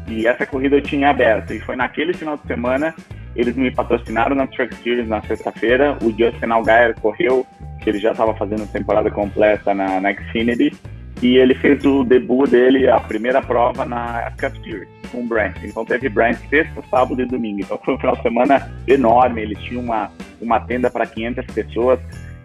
[0.09, 1.53] E essa corrida eu tinha aberto.
[1.53, 2.93] E foi naquele final de semana,
[3.35, 5.97] eles me patrocinaram na Truck Series na sexta-feira.
[6.01, 7.45] O Justin Allgaier correu,
[7.81, 10.75] que ele já estava fazendo temporada completa na, na Xfinity.
[11.21, 15.57] E ele fez o debut dele, a primeira prova na Cup Series, com o Brent.
[15.63, 17.59] Então teve Brent sexta, sábado e domingo.
[17.59, 19.41] Então foi um final de semana enorme.
[19.41, 20.09] Eles tinham uma,
[20.41, 21.99] uma tenda para 500 pessoas.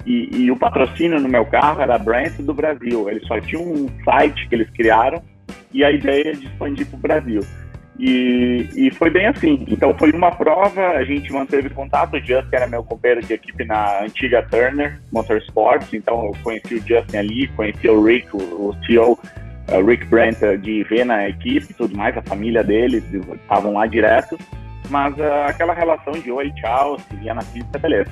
[0.05, 3.09] E, e, o patrocínio no meu carro era Brent do Brasil.
[3.09, 5.23] Eles só tinham um site que eles criaram
[5.75, 7.41] e a ideia de expandir para o Brasil.
[7.99, 9.65] E, e, foi bem assim.
[9.69, 12.15] Então foi uma prova, a gente manteve contato.
[12.15, 16.79] O Justin era meu companheiro de equipe na antiga Turner Motorsports, então eu conheci o
[16.79, 21.29] Justin ali, conheci o Rick, o, o CEO, uh, Rick Brent, uh, de ver na
[21.29, 24.39] equipe tudo mais, a família deles estavam lá direto.
[24.91, 28.11] Mas uh, aquela relação de oi, tchau, se via na pista, beleza.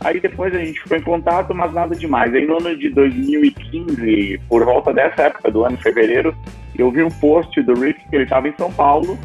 [0.00, 2.32] Aí depois a gente ficou em contato, mas nada demais.
[2.34, 6.36] Aí no ano de 2015, por volta dessa época do ano, fevereiro,
[6.76, 9.18] eu vi um post do Rick que ele estava em São Paulo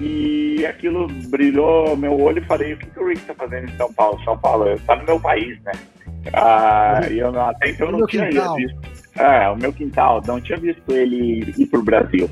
[0.00, 3.76] e aquilo brilhou meu olho e falei, o que, que o Rick está fazendo em
[3.76, 4.22] São Paulo?
[4.24, 5.72] São Paulo está no meu país, né?
[6.32, 8.56] Ah, e eu até então não tinha quintal.
[8.56, 8.78] visto.
[9.18, 12.30] É, o meu quintal, não tinha visto ele ir para o Brasil.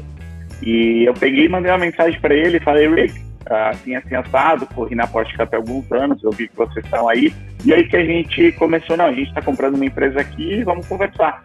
[0.63, 4.67] E eu peguei e mandei uma mensagem para ele e falei, Rick, assim, assim, assado,
[4.67, 7.33] corri na Porsche há alguns anos, eu vi que vocês estão aí.
[7.65, 10.87] E aí que a gente começou, não, a gente está comprando uma empresa aqui, vamos
[10.87, 11.43] conversar.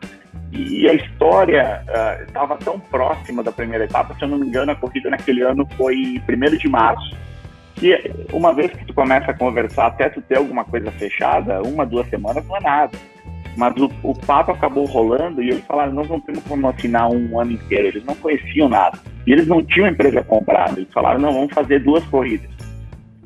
[0.52, 1.82] E a história
[2.28, 5.42] estava uh, tão próxima da primeira etapa, se eu não me engano, a corrida naquele
[5.42, 7.16] ano foi 1 de março.
[7.76, 11.86] Que uma vez que tu começa a conversar, até tu ter alguma coisa fechada, uma,
[11.86, 12.98] duas semanas não é nada.
[13.58, 17.40] Mas o, o papo acabou rolando e eles falaram: nós não temos como assinar um
[17.40, 17.88] ano inteiro.
[17.88, 18.98] Eles não conheciam nada.
[19.28, 20.80] E eles não tinham empresa comprada.
[20.80, 22.50] Eles falaram: não, vamos fazer duas corridas.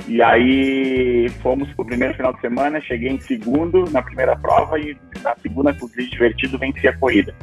[0.07, 4.95] E aí fomos pro primeiro final de semana, cheguei em segundo na primeira prova e
[5.23, 7.33] na segunda, com o divertido, venci a corrida.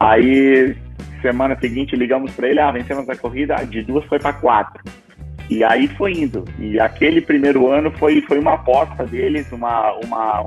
[0.00, 0.76] Aí,
[1.20, 4.82] semana seguinte, ligamos para ele, ah, vencemos a corrida, de duas foi para quatro.
[5.48, 6.44] E aí foi indo.
[6.58, 10.40] E aquele primeiro ano foi, foi uma aposta deles, uma, uma,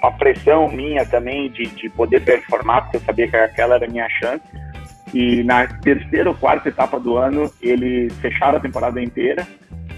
[0.00, 3.88] uma pressão minha também de, de poder performar, porque eu sabia que aquela era a
[3.88, 4.44] minha chance.
[5.14, 9.46] E na terceira ou quarta etapa do ano, eles fecharam a temporada inteira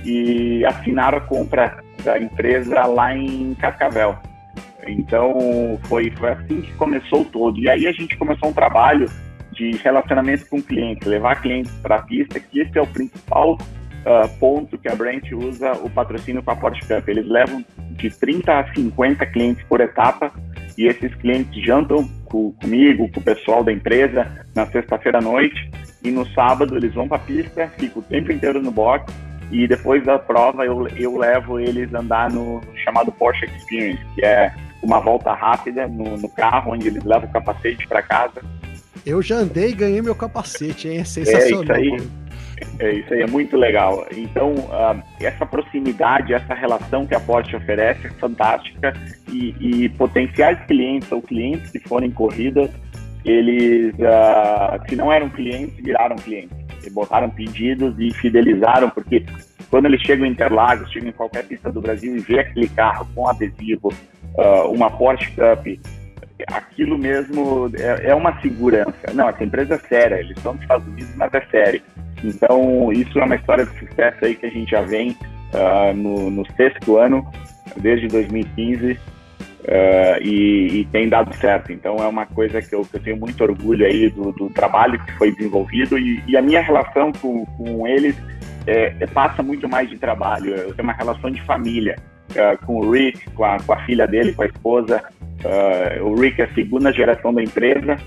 [0.04, 4.16] e assinaram a compra da empresa lá em Cascavel.
[4.86, 7.58] Então foi, foi assim que começou todo.
[7.58, 9.10] E aí a gente começou um trabalho
[9.52, 13.58] de relacionamento com o cliente, levar clientes para a pista, que esse é o principal
[14.04, 17.08] uh, ponto que a Brent usa o patrocínio com a Porsche Cup.
[17.08, 20.32] Eles levam de 30 a 50 clientes por etapa
[20.76, 25.70] e esses clientes jantam com, comigo, com o pessoal da empresa na sexta-feira à noite
[26.02, 29.12] e no sábado eles vão para a pista, ficam o tempo inteiro no box
[29.50, 34.52] e depois da prova eu, eu levo eles andar no chamado Porsche Experience, que é
[34.82, 38.42] uma volta rápida no, no carro, onde eles levam o capacete para casa.
[39.04, 40.98] Eu já andei e ganhei meu capacete, hein?
[40.98, 41.76] É sensacional.
[41.76, 42.08] É isso aí.
[42.78, 44.06] É, isso aí é muito legal.
[44.16, 48.92] Então, uh, essa proximidade, essa relação que a Porsche oferece é fantástica
[49.30, 52.70] e, e potenciais clientes ou clientes que forem corridas,
[53.24, 59.24] eles, uh, se não eram clientes, viraram clientes botaram pedidos e fidelizaram, porque
[59.70, 63.06] quando eles chegam em Interlagos, chegam em qualquer pista do Brasil e vê aquele carro
[63.14, 63.92] com adesivo,
[64.34, 65.66] uh, uma Porsche Cup,
[66.46, 69.12] aquilo mesmo é, é, uma segurança.
[69.12, 71.82] Não, essa empresa é séria, eles estão nos Estados Unidos, mas é sério.
[72.24, 76.30] Então, isso é uma história de sucesso aí que a gente já vem uh, no,
[76.30, 77.26] no sexto ano,
[77.76, 78.98] desde 2015,
[79.68, 81.70] Uh, e, e, tem dado certo.
[81.70, 84.98] Então é uma coisa que eu, que eu tenho muito orgulho aí do, do trabalho
[85.04, 88.16] que foi desenvolvido e, e a minha relação com, com eles
[88.66, 90.54] é, é, passa muito mais de trabalho.
[90.54, 91.96] Eu tenho uma relação de família
[92.30, 95.02] uh, com o Rick, com a, com a, filha dele, com a esposa.
[95.44, 97.98] Uh, o Rick é a segunda geração da empresa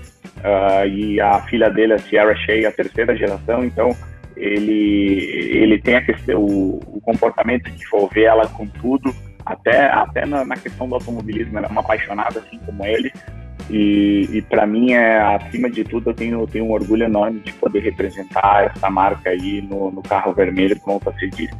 [0.88, 3.64] e a filha dele, a Sierra Shea, a terceira geração.
[3.64, 3.96] Então
[4.36, 10.24] ele ele tem a questão, o, o comportamento de envolver ela com tudo até, até
[10.24, 13.12] na, na questão do automobilismo, ela é uma apaixonada assim como ele.
[13.70, 17.52] E, e para mim, é, acima de tudo, eu tenho, tenho um orgulho enorme de
[17.52, 21.54] poder representar essa marca aí no, no carro vermelho, como você disse.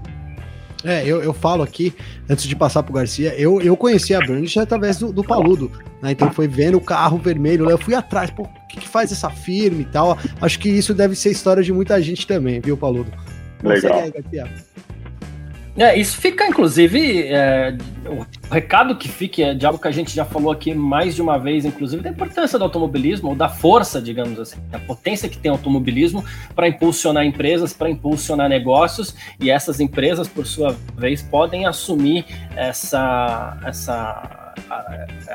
[0.85, 1.95] É, eu, eu falo aqui,
[2.29, 5.71] antes de passar pro Garcia, eu, eu conheci a Brandish através do, do Paludo,
[6.03, 6.12] né?
[6.12, 9.31] Então foi vendo o carro vermelho, eu fui atrás, pô, o que, que faz essa
[9.31, 10.18] firma e tal.
[10.40, 13.12] Acho que isso deve ser história de muita gente também, viu, Paludo?
[13.62, 14.01] Legal.
[14.01, 14.51] Aí, Garcia.
[15.76, 17.74] É, isso fica, inclusive, é,
[18.06, 21.22] o recado que fica é de algo que a gente já falou aqui mais de
[21.22, 25.38] uma vez, inclusive, da importância do automobilismo, ou da força, digamos assim, da potência que
[25.38, 26.22] tem o automobilismo
[26.54, 33.58] para impulsionar empresas, para impulsionar negócios, e essas empresas, por sua vez, podem assumir essa,
[33.64, 34.41] essa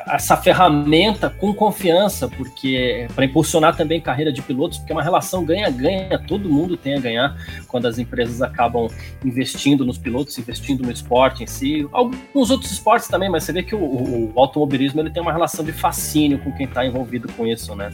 [0.08, 5.43] essa ferramenta com confiança, porque para impulsionar também carreira de pilotos, porque é uma relação
[5.43, 8.88] ganha-ganha, todo mundo tem a ganhar quando as empresas acabam
[9.23, 13.63] investindo nos pilotos, investindo no esporte em si, alguns outros esportes também, mas você vê
[13.63, 17.45] que o, o, automobilismo ele tem uma relação de fascínio com quem está envolvido com
[17.45, 17.91] isso, né?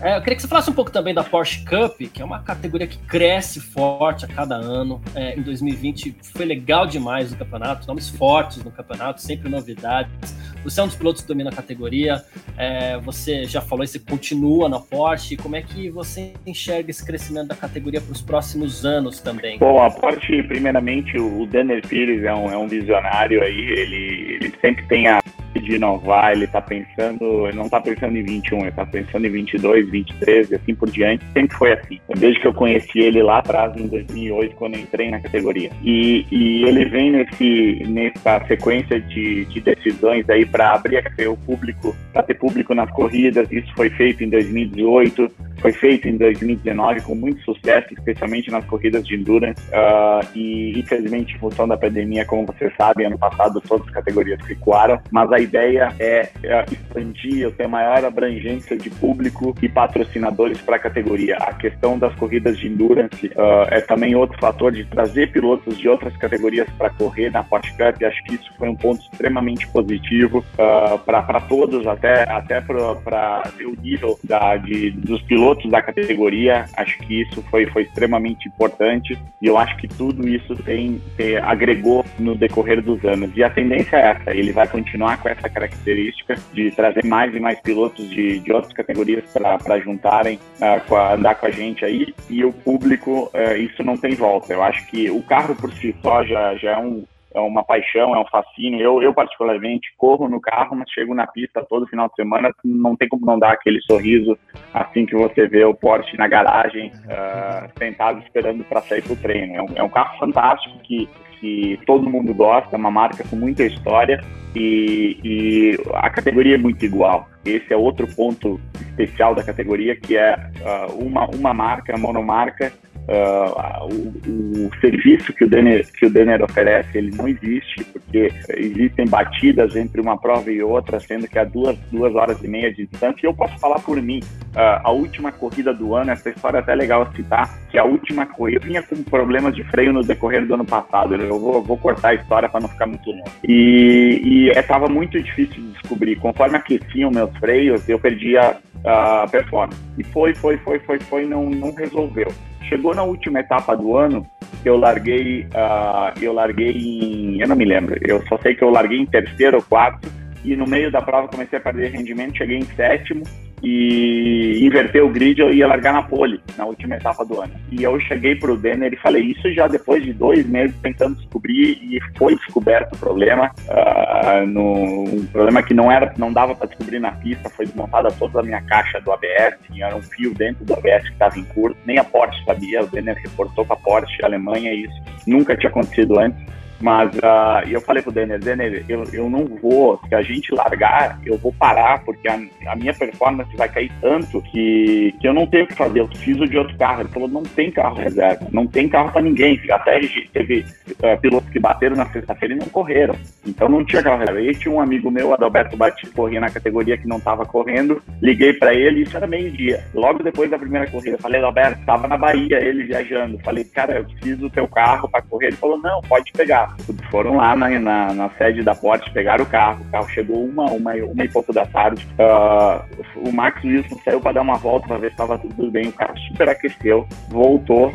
[0.00, 2.40] É, eu queria que você falasse um pouco também da Porsche Cup, que é uma
[2.40, 5.00] categoria que cresce forte a cada ano.
[5.14, 10.34] É, em 2020 foi legal demais o campeonato, nomes fortes no campeonato, sempre novidades.
[10.64, 12.22] Você é um dos pilotos que domina a categoria,
[12.56, 15.36] é, você já falou você continua na Porsche.
[15.36, 19.58] Como é que você enxerga esse crescimento da categoria para os próximos anos também?
[19.58, 24.54] Bom, a Porsche, primeiramente, o Daniel Pires é um, é um visionário aí, ele, ele
[24.60, 25.20] sempre tem a
[25.58, 29.30] de inovar, ele está pensando, ele não está pensando em 21, ele está pensando em
[29.30, 31.24] 22, 23 e assim por diante.
[31.32, 32.00] Sempre foi assim.
[32.16, 35.70] Desde que eu conheci ele lá atrás, em 2008, quando entrei na categoria.
[35.82, 41.94] E, e ele vem nesse, nessa sequência de, de decisões aí para abrir o público,
[42.12, 43.50] para ter público nas corridas.
[43.50, 49.06] Isso foi feito em 2018, foi feito em 2019 com muito sucesso, especialmente nas corridas
[49.06, 49.60] de endurance.
[49.68, 54.40] Uh, e infelizmente, em função da pandemia, como você sabe, ano passado todas as categorias
[54.46, 55.00] recuaram.
[55.10, 60.78] Mas a ideia é, é expandir, ter maior abrangência de público e patrocinadores para a
[60.78, 61.36] categoria.
[61.36, 65.88] A questão das corridas de endurance uh, é também outro fator de trazer pilotos de
[65.88, 68.02] outras categorias para correr na Porsche Cup.
[68.02, 73.80] Acho que isso foi um ponto extremamente positivo uh, para todos, até, até para o
[73.80, 76.64] nível da, de, dos pilotos da categoria.
[76.76, 81.36] Acho que isso foi, foi extremamente importante e eu acho que tudo isso tem, tem
[81.36, 83.30] agregou no decorrer dos anos.
[83.36, 87.40] E a tendência é essa, ele vai continuar com essa característica de trazer mais e
[87.40, 91.84] mais pilotos de, de outras categorias para juntarem, uh, com a, andar com a gente
[91.84, 94.52] aí, e o público, uh, isso não tem volta.
[94.52, 98.14] Eu acho que o carro por si só já, já é um, é uma paixão,
[98.14, 98.80] é um fascínio.
[98.80, 102.96] Eu, eu, particularmente, corro no carro, mas chego na pista todo final de semana, não
[102.96, 104.36] tem como não dar aquele sorriso
[104.74, 109.16] assim que você vê o Porsche na garagem, uh, sentado esperando para sair para o
[109.16, 109.54] treino.
[109.54, 111.08] É um, é um, carro fantástico que,
[111.40, 114.22] que todo mundo gosta, uma marca com muita história
[114.54, 117.28] e, e, a categoria é muito igual.
[117.44, 122.72] Esse é outro ponto especial da categoria, que é uh, uma, uma marca, monomarca,
[123.10, 128.30] Uh, o, o, serviço que o, Denner, que o Denner oferece ele não existe, porque
[128.56, 132.72] existem batidas entre uma prova e outra, sendo que há duas, duas horas e meia
[132.72, 133.18] de distância.
[133.20, 134.20] E eu posso falar por mim,
[134.54, 138.26] uh, a última corrida do ano, essa história é até legal citar, que a última
[138.26, 141.16] corrida vinha com problemas de freio no decorrer do ano passado.
[141.16, 143.28] Eu vou, vou cortar a história para não ficar muito longo.
[143.42, 146.14] E, estava muito difícil de descobrir.
[146.14, 149.80] Conforme aqueciam meus freios, eu perdia a performance.
[149.98, 152.28] E foi, foi, foi, foi, foi, não, não resolveu.
[152.70, 154.24] Chegou na última etapa do ano,
[154.64, 158.70] eu larguei, uh, eu larguei em, eu não me lembro, eu só sei que eu
[158.70, 160.08] larguei em terceiro ou quarto
[160.44, 163.24] e no meio da prova comecei a perder rendimento, cheguei em sétimo
[163.62, 167.52] e inverter o grid, eu ia largar na pole na última etapa do ano.
[167.70, 171.78] E eu cheguei pro Denner e falei isso já depois de dois meses tentando descobrir
[171.82, 173.50] e foi descoberto o problema.
[173.68, 178.10] Uh, no, um problema que não era, não dava para descobrir na pista, foi desmontada
[178.12, 181.44] toda a minha caixa do ABS, era um fio dentro do ABS que estava em
[181.44, 184.94] curto, nem a Porsche sabia, o Denner reportou para a Porsche Alemanha isso
[185.26, 186.40] nunca tinha acontecido antes.
[186.80, 191.20] Mas uh, eu falei pro Denner, Denner, eu, eu não vou, se a gente largar,
[191.26, 195.46] eu vou parar, porque a, a, minha performance vai cair tanto que, que eu não
[195.46, 197.02] tenho o que fazer, eu preciso de outro carro.
[197.02, 199.60] Ele falou, não tem carro reserva, não tem carro para ninguém.
[199.70, 200.00] Até
[200.32, 203.14] teve uh, pilotos que bateram na sexta-feira e não correram.
[203.46, 204.40] Então não tinha carro reserva.
[204.40, 208.54] E tinha um amigo meu, Adalberto Batista, corria na categoria que não estava correndo, liguei
[208.54, 209.84] para ele, isso era meio-dia.
[209.92, 213.38] Logo depois da primeira corrida, falei, Adalberto, estava na Bahia, ele viajando.
[213.40, 215.48] Falei, cara, eu preciso do teu carro para correr.
[215.48, 216.69] Ele falou, não, pode pegar.
[217.10, 219.82] Foram lá na, na, na, sede da Porsche, pegaram o carro.
[219.82, 222.06] O carro chegou uma, uma, uma e pouco da tarde.
[222.18, 225.88] Uh, o Max Wilson saiu para dar uma volta para ver se estava tudo bem.
[225.88, 227.94] O carro super aqueceu, voltou.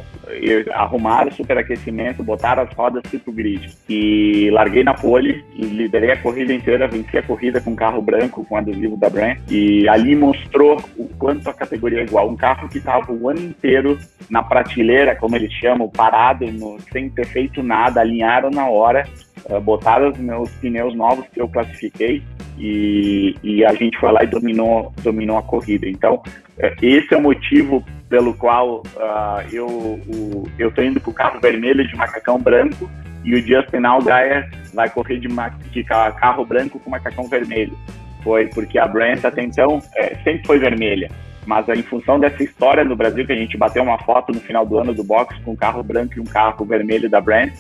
[0.73, 3.75] arrumaram o superaquecimento, botaram as rodas tipo grid.
[3.89, 8.45] E larguei na pole, liderei a corrida inteira, venci a corrida com um carro branco,
[8.45, 9.37] com adesivo da Brand.
[9.49, 12.29] E ali mostrou o quanto a categoria é igual.
[12.29, 13.97] Um carro que estava o ano inteiro
[14.29, 19.07] na prateleira, como eles chamam, parado, no, sem ter feito nada, alinharam na hora,
[19.49, 22.23] uh, botaram os meus pneus novos que eu classifiquei
[22.57, 25.87] e, e a gente foi lá e dominou, dominou a corrida.
[25.87, 31.11] Então, uh, esse é o motivo pelo qual uh, eu o, eu tô indo com
[31.11, 32.89] o carro vermelho de macacão branco
[33.23, 35.27] e o Justin Allgaier vai correr de,
[35.71, 37.75] de carro branco com macacão vermelho.
[38.23, 41.09] Foi porque a Brand até então é, sempre foi vermelha.
[41.45, 44.65] Mas em função dessa história no Brasil, que a gente bateu uma foto no final
[44.65, 47.51] do ano do box com um carro branco e um carro vermelho da Brand,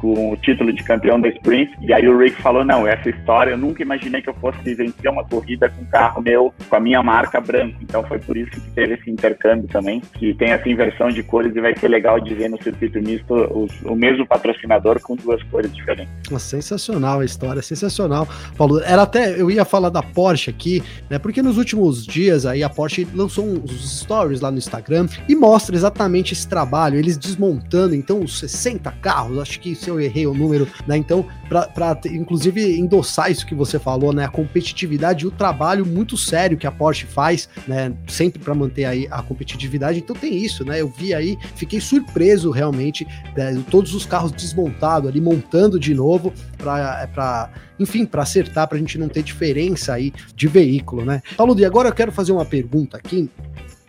[0.00, 1.72] com o título de campeão da Sprint.
[1.80, 5.10] E aí o Rick falou: não, essa história eu nunca imaginei que eu fosse vencer
[5.10, 7.76] uma corrida com carro meu, com a minha marca branco.
[7.82, 11.54] Então foi por isso que teve esse intercâmbio também, que tem essa inversão de cores
[11.54, 15.72] e vai ser legal de ver no circuito misto o mesmo patrocinador com duas cores
[15.74, 16.12] diferentes.
[16.38, 18.26] Sensacional a história, sensacional.
[18.56, 21.18] Paulo, era até, eu ia falar da Porsche aqui, né?
[21.18, 25.74] Porque nos últimos dias aí a Porsche lançou uns stories lá no Instagram e mostra
[25.74, 30.66] exatamente esse trabalho, eles desmontando então os 60 carros, acho que eu errei o número,
[30.86, 30.96] né?
[30.96, 34.24] Então, para inclusive endossar isso que você falou, né?
[34.24, 37.92] A competitividade e o trabalho muito sério que a Porsche faz, né?
[38.06, 39.98] Sempre para manter aí a competitividade.
[39.98, 40.80] Então tem isso, né?
[40.80, 46.32] Eu vi aí, fiquei surpreso realmente, né, todos os carros desmontados ali, montando de novo
[46.56, 51.22] para enfim, para acertar, para a gente não ter diferença aí de veículo, né?
[51.34, 53.30] Paulo, e agora eu quero fazer uma pergunta aqui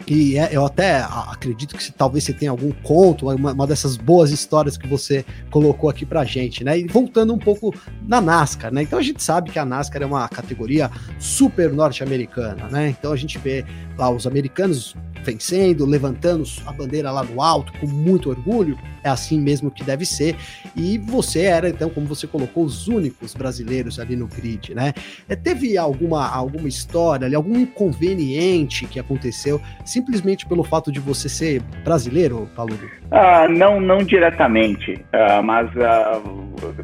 [0.07, 3.97] e é, eu até acredito que se, talvez você tenha algum conto, uma, uma, dessas
[3.97, 6.79] boas histórias que você colocou aqui pra gente, né?
[6.79, 7.73] E voltando um pouco
[8.07, 8.83] na NASCAR, né?
[8.83, 10.89] Então a gente sabe que a NASCAR é uma categoria
[11.19, 12.89] super norte-americana, né?
[12.89, 13.65] Então a gente vê
[13.97, 19.39] lá os americanos vencendo, levantando a bandeira lá no alto com muito orgulho, é assim
[19.39, 20.35] mesmo que deve ser.
[20.75, 24.93] E você era, então, como você colocou, os únicos brasileiros ali no grid, né?
[25.27, 31.27] É, teve alguma, alguma história ali, algum inconveniente que aconteceu simplesmente pelo fato de você
[31.27, 32.77] ser brasileiro, Paulo?
[33.11, 36.21] Ah, não, não diretamente, ah, mas ah,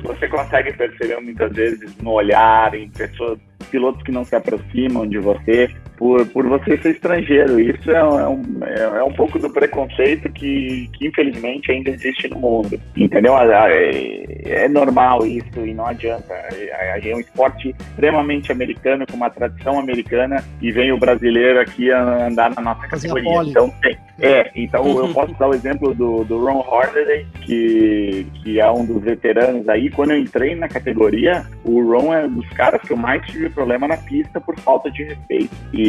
[0.01, 3.39] você consegue perceber muitas vezes no olhar, em pessoas,
[3.71, 7.59] pilotos que não se aproximam de você, por, por você ser estrangeiro.
[7.59, 12.39] Isso é um, é, é um pouco do preconceito que, que, infelizmente, ainda existe no
[12.39, 12.79] mundo.
[12.95, 13.35] Entendeu?
[13.37, 16.33] É, é normal isso e não adianta.
[16.33, 21.91] É, é, um esporte extremamente americano, com uma tradição americana, e vem o brasileiro aqui
[21.91, 23.43] a andar na nossa categoria.
[23.43, 23.97] Então, tem.
[24.19, 28.85] É, então eu posso dar o exemplo do, do Ron Holiday, que, que é um
[28.85, 29.89] dos veteranos aí.
[29.89, 33.49] Quando eu entrei na categoria, o Ron é um dos caras que eu mais tive
[33.49, 35.55] problema na pista por falta de respeito.
[35.73, 35.86] E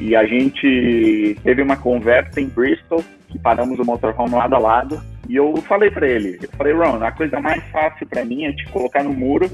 [0.00, 5.02] e, a gente teve uma conversa em Bristol, que paramos o motorhome lado a lado,
[5.28, 8.52] e eu falei para ele, eu falei, Ron, a coisa mais fácil para mim é
[8.52, 9.50] te colocar no muro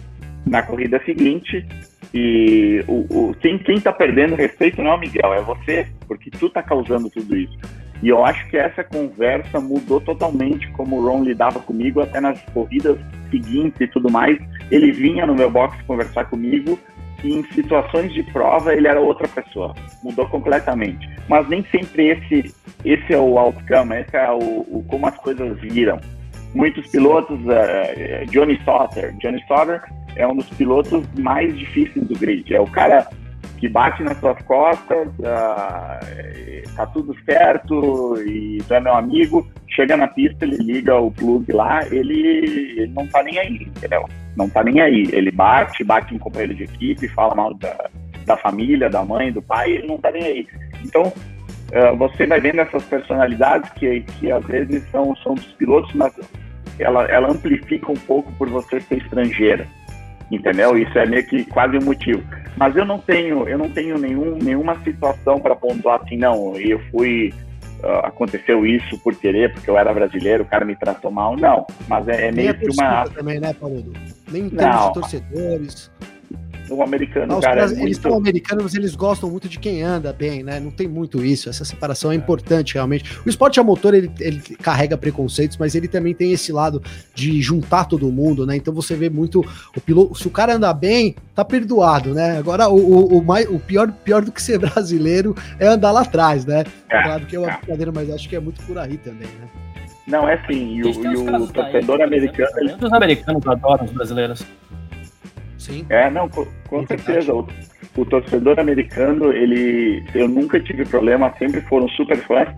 [0.46, 1.66] na corrida seguinte
[2.12, 6.30] e o, o, quem, quem tá perdendo respeito não é o Miguel, é você, porque
[6.30, 7.58] tu tá causando tudo isso.
[8.02, 12.40] E eu acho que essa conversa mudou totalmente como o Ron lidava comigo, até nas
[12.54, 12.96] corridas
[13.30, 14.38] seguintes e tudo mais.
[14.70, 16.78] Ele vinha no meu box conversar comigo
[17.22, 21.08] e em situações de prova ele era outra pessoa, mudou completamente.
[21.28, 22.54] Mas nem sempre esse,
[22.84, 25.98] esse é o outcome, esse é o, o como as coisas viram.
[26.54, 29.82] Muitos pilotos, uh, Johnny Stotter, Johnny Stotter
[30.16, 33.06] é um dos pilotos mais difíceis do grid, é o cara
[33.58, 39.46] que bate nas suas costas, uh, tá tudo certo e tu é meu amigo,
[39.78, 44.08] chega na pista, ele liga o plug lá, ele, ele não tá nem aí, entendeu?
[44.36, 45.08] Não tá nem aí.
[45.12, 47.88] Ele bate, bate em companheiro de equipe, fala mal da,
[48.26, 50.46] da família, da mãe, do pai, ele não tá nem aí.
[50.84, 55.94] Então, uh, você vai vendo essas personalidades que, que às vezes são, são dos pilotos,
[55.94, 56.12] mas
[56.80, 59.66] ela, ela amplifica um pouco por você ser estrangeira
[60.30, 60.76] entendeu?
[60.76, 62.22] Isso é meio que quase um motivo.
[62.54, 66.78] Mas eu não tenho, eu não tenho nenhum, nenhuma situação para pontuar assim, não, eu
[66.90, 67.32] fui
[67.82, 71.36] uh, aconteceu isso por querer, porque eu era brasileiro, o cara me tratou mal.
[71.36, 73.08] Não, mas é, é meio que uma.
[73.08, 73.92] também, né, Paulo?
[74.30, 75.90] Nem em termos de torcedores
[76.70, 77.62] o americano, cara.
[77.62, 77.82] É muito...
[77.82, 80.60] Eles são americanos, mas eles gostam muito de quem anda bem, né?
[80.60, 81.48] Não tem muito isso.
[81.48, 83.18] Essa separação é, é importante, realmente.
[83.24, 86.82] O esporte a motor, ele, ele carrega preconceitos, mas ele também tem esse lado
[87.14, 88.56] de juntar todo mundo, né?
[88.56, 89.40] Então você vê muito
[89.76, 90.14] o piloto.
[90.14, 92.38] Se o cara anda bem, tá perdoado, né?
[92.38, 96.02] Agora, o, o, o, mais, o pior, pior do que ser brasileiro é andar lá
[96.02, 96.64] atrás, né?
[96.90, 97.56] É, claro que é uma é.
[97.56, 99.48] brincadeira, mas acho que é muito por aí também, né?
[100.08, 102.50] Não, é assim, e o, e o torcedor americano.
[102.56, 102.74] Ele...
[102.80, 104.44] Os americanos adoram os brasileiros.
[105.68, 105.84] Sim.
[105.90, 107.34] É, não, com, com certeza.
[107.34, 107.46] O,
[107.96, 112.48] o, torcedor americano, ele, eu nunca tive problema, sempre foram super fãs.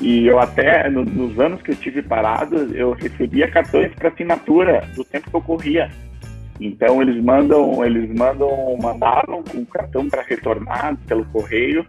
[0.00, 4.82] E eu até, no, nos anos que eu tive parado, eu recebia cartões para assinatura
[4.94, 5.90] do tempo que eu corria.
[6.60, 11.84] Então eles mandam, eles mandam, mandaram um cartão para retornar pelo correio.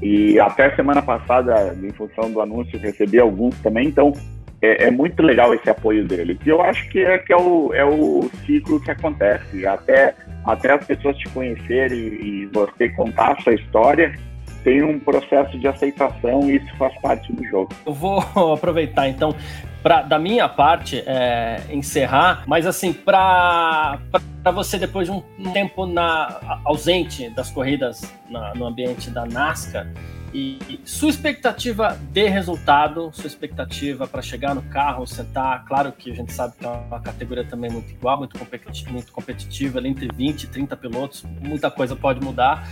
[0.00, 3.88] E até semana passada, em função do anúncio, recebi alguns também.
[3.88, 4.12] Então
[4.60, 6.38] é, é, muito legal esse apoio deles.
[6.44, 9.66] E eu acho que é, que é, o, é o ciclo que acontece.
[9.66, 14.14] Até, até as pessoas te conhecerem e você contar a sua história,
[14.62, 17.70] tem um processo de aceitação e isso faz parte do jogo.
[17.86, 18.20] Eu vou
[18.52, 19.34] aproveitar então
[19.82, 24.00] para da minha parte é, encerrar, mas assim para
[24.52, 29.86] você depois de um tempo na ausente das corridas na, no ambiente da NASCAR
[30.32, 36.14] e sua expectativa de resultado, sua expectativa para chegar no carro, sentar, claro que a
[36.14, 40.44] gente sabe que é uma categoria também muito igual, muito competitiva, muito competitiva entre 20
[40.44, 42.68] e 30 pilotos, muita coisa pode mudar,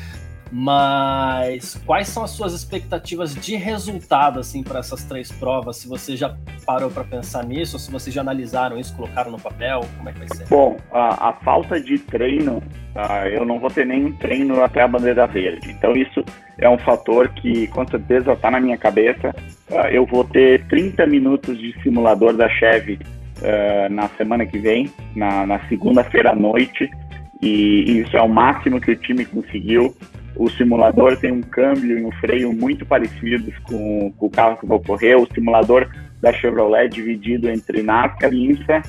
[0.51, 5.77] mas quais são as suas expectativas de resultado assim para essas três provas?
[5.77, 9.41] Se você já parou para pensar nisso, ou se vocês já analisaram isso, colocaram no
[9.41, 10.47] papel, como é que vai ser?
[10.49, 12.59] Bom, a, a falta de treino,
[12.95, 15.71] uh, eu não vou ter nenhum treino até a bandeira verde.
[15.71, 16.25] Então isso
[16.59, 19.35] é um fator que com certeza está na minha cabeça.
[19.71, 23.01] Uh, eu vou ter 30 minutos de simulador da Chevy
[23.39, 26.89] uh, na semana que vem, na, na segunda-feira à noite.
[27.43, 29.95] E isso é o máximo que o time conseguiu
[30.37, 34.67] o simulador tem um câmbio e um freio muito parecidos com, com o carro que
[34.67, 35.17] vou correr.
[35.17, 35.89] O simulador
[36.21, 38.83] da Chevrolet é dividido entre NASCAR, INSA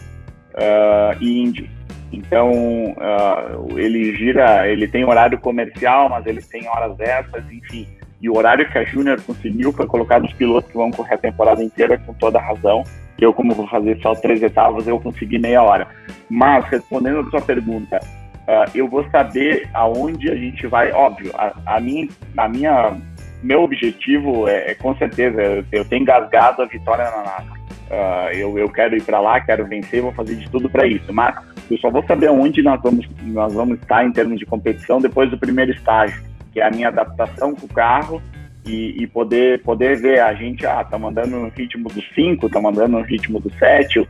[0.53, 1.69] uh, e Indy.
[2.11, 7.87] Então uh, ele gira, ele tem horário comercial, mas ele tem horas extras, enfim.
[8.21, 11.19] E o horário que a Júnior conseguiu foi colocar os pilotos que vão correr a
[11.19, 12.83] temporada inteira com toda razão.
[13.19, 15.87] Eu, como vou fazer só três etapas, eu consegui meia hora.
[16.29, 17.99] Mas, respondendo a sua pergunta,
[18.47, 20.91] uh, eu vou saber aonde a gente vai.
[20.91, 22.97] Óbvio, a, a minha, a minha,
[23.43, 27.57] meu objetivo é, é com certeza, eu, eu, tenho engasgado a vitória na NASA.
[27.89, 31.13] Uh, eu, eu quero ir para lá, quero vencer, vou fazer de tudo para isso.
[31.13, 31.35] Mas
[31.69, 35.29] eu só vou saber onde nós vamos, nós vamos estar em termos de competição depois
[35.29, 36.21] do primeiro estágio,
[36.51, 38.21] que é a minha adaptação com o carro
[38.65, 42.59] e, e, poder, poder ver a gente, ah, tá mandando no ritmo do 5, tá
[42.59, 44.07] mandando no ritmo do 7, uh,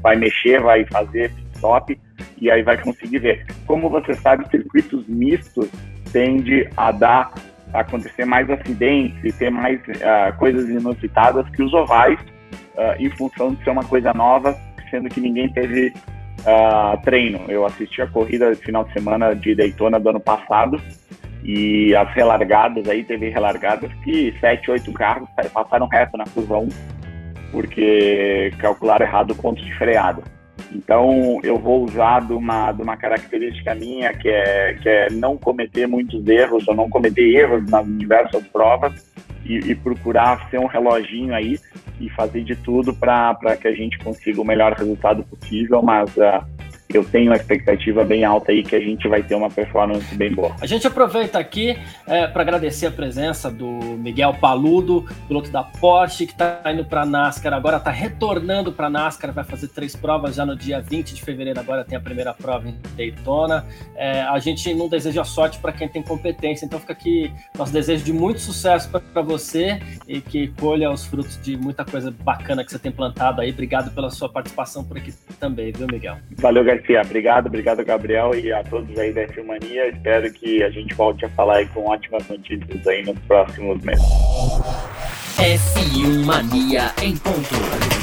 [0.00, 1.98] vai mexer, vai fazer stop
[2.40, 3.46] e aí vai conseguir ver.
[3.66, 5.68] Como você sabe, circuitos mistos
[6.12, 7.32] tende a dar
[7.72, 12.18] a acontecer mais acidentes e ter mais uh, coisas inusitadas que os ovais,
[12.74, 14.56] uh, em função de ser uma coisa nova,
[14.90, 15.92] sendo que ninguém teve
[16.40, 17.40] uh, treino.
[17.48, 20.80] Eu assisti a corrida de final de semana de Daytona do ano passado
[21.42, 26.68] e as relargadas aí, teve relargadas que sete, oito carros passaram reto na curva 1
[27.50, 30.22] porque calcularam errado o ponto de freada.
[30.74, 35.36] Então, eu vou usar de uma, de uma característica minha, que é, que é não
[35.36, 38.92] cometer muitos erros, ou não cometer erros nas diversas provas,
[39.44, 41.58] e, e procurar ser um reloginho aí
[42.00, 46.44] e fazer de tudo para que a gente consiga o melhor resultado possível, mas uh,
[46.96, 50.32] eu tenho uma expectativa bem alta aí que a gente vai ter uma performance bem
[50.32, 50.54] boa.
[50.60, 56.26] A gente aproveita aqui é, para agradecer a presença do Miguel Paludo, piloto da Porsche,
[56.26, 59.96] que está indo para a NASCAR, agora está retornando para a NASCAR, vai fazer três
[59.96, 63.64] provas já no dia 20 de fevereiro, agora tem a primeira prova em Daytona.
[63.96, 68.04] É, a gente não deseja sorte para quem tem competência, então fica aqui nosso desejo
[68.04, 72.70] de muito sucesso para você e que colha os frutos de muita coisa bacana que
[72.70, 73.50] você tem plantado aí.
[73.50, 76.18] Obrigado pela sua participação por aqui também, viu, Miguel?
[76.38, 76.81] Valeu, Garcia.
[76.82, 79.88] Garcia, obrigado, obrigado, Gabriel, e a todos aí da Filmania.
[79.88, 84.04] Espero que a gente volte a falar aí com ótimas notícias aí nos próximos meses.
[85.38, 88.01] F1 Mania em ponto.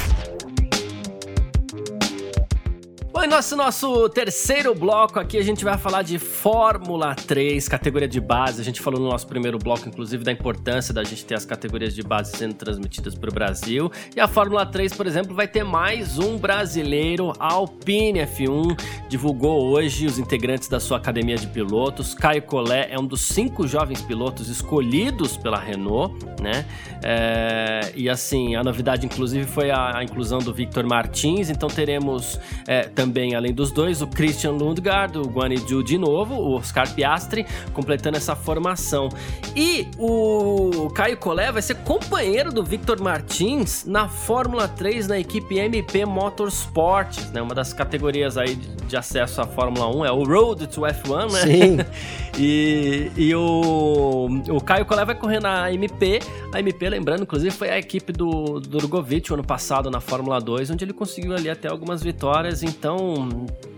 [3.30, 8.60] Nosso, nosso terceiro bloco aqui, a gente vai falar de Fórmula 3, categoria de base.
[8.60, 11.94] A gente falou no nosso primeiro bloco, inclusive, da importância da gente ter as categorias
[11.94, 13.92] de base sendo transmitidas para o Brasil.
[14.16, 17.32] E a Fórmula 3, por exemplo, vai ter mais um brasileiro.
[17.40, 18.76] A Alpine F1
[19.08, 22.16] divulgou hoje os integrantes da sua academia de pilotos.
[22.16, 26.66] Caio Collet é um dos cinco jovens pilotos escolhidos pela Renault, né?
[27.04, 31.52] É, e assim, a novidade, inclusive, foi a, a inclusão do Victor Martins.
[31.52, 35.97] Então teremos é, também também, além dos dois, o Christian Lundgaard, o Guan Yu de
[35.97, 39.09] novo, o Oscar Piastri, completando essa formação.
[39.53, 45.57] E o Caio Collet vai ser companheiro do Victor Martins na Fórmula 3 na equipe
[45.57, 47.41] MP Motorsport, né?
[47.41, 51.41] Uma das categorias aí de acesso à Fórmula 1 é o Road to F1, né?
[51.41, 51.78] Sim.
[52.39, 56.20] e, e o, o Caio Collet vai correr na MP.
[56.53, 60.72] A MP, lembrando, inclusive, foi a equipe do, do Drogovic ano passado na Fórmula 2,
[60.72, 62.63] onde ele conseguiu ali até algumas vitórias.
[62.63, 63.09] Então,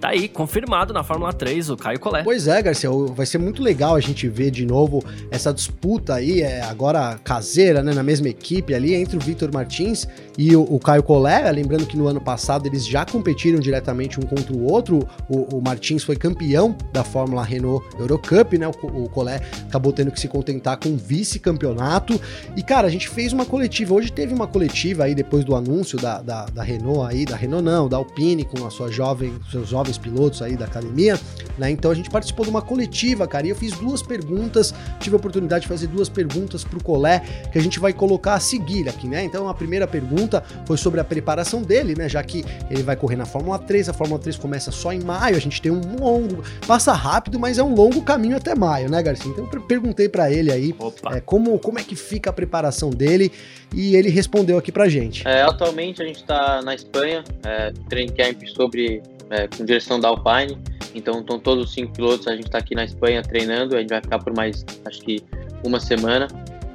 [0.01, 2.23] Tá aí, confirmado na Fórmula 3 o Caio Collet.
[2.23, 6.41] Pois é, Garcia, vai ser muito legal a gente ver de novo essa disputa aí,
[6.41, 10.79] é, agora caseira, né, na mesma equipe ali, entre o Victor Martins e o, o
[10.79, 11.51] Caio Collet.
[11.51, 15.07] Lembrando que no ano passado eles já competiram diretamente um contra o outro.
[15.29, 18.67] O, o Martins foi campeão da Fórmula Renault Eurocup, né?
[18.67, 22.19] O, o Collet acabou tendo que se contentar com vice-campeonato.
[22.55, 23.93] E, cara, a gente fez uma coletiva.
[23.93, 27.63] Hoje teve uma coletiva aí depois do anúncio da, da, da Renault aí, da Renault
[27.63, 29.20] não, da Alpine, com a sua jovem,
[29.51, 31.19] seus jovens pilotos aí da academia,
[31.57, 31.69] né?
[31.69, 35.19] Então a gente participou de uma coletiva, cara, e eu fiz duas perguntas, tive a
[35.19, 39.07] oportunidade de fazer duas perguntas pro Collet, que a gente vai colocar a seguir aqui,
[39.07, 39.23] né?
[39.23, 42.07] Então a primeira pergunta foi sobre a preparação dele, né?
[42.07, 45.35] Já que ele vai correr na Fórmula 3, a Fórmula 3 começa só em maio,
[45.35, 49.01] a gente tem um longo, passa rápido, mas é um longo caminho até maio, né,
[49.01, 49.31] Garcia?
[49.31, 50.75] Então eu perguntei para ele aí
[51.11, 53.31] é, como, como é que fica a preparação dele
[53.73, 55.27] e ele respondeu aqui pra gente.
[55.27, 57.71] É, atualmente a gente tá na Espanha, é,
[58.11, 60.57] camp sobre é, com direção da Alpine.
[60.93, 63.89] Então estão todos os cinco pilotos, a gente está aqui na Espanha treinando, a gente
[63.89, 65.23] vai ficar por mais acho que
[65.63, 66.27] uma semana.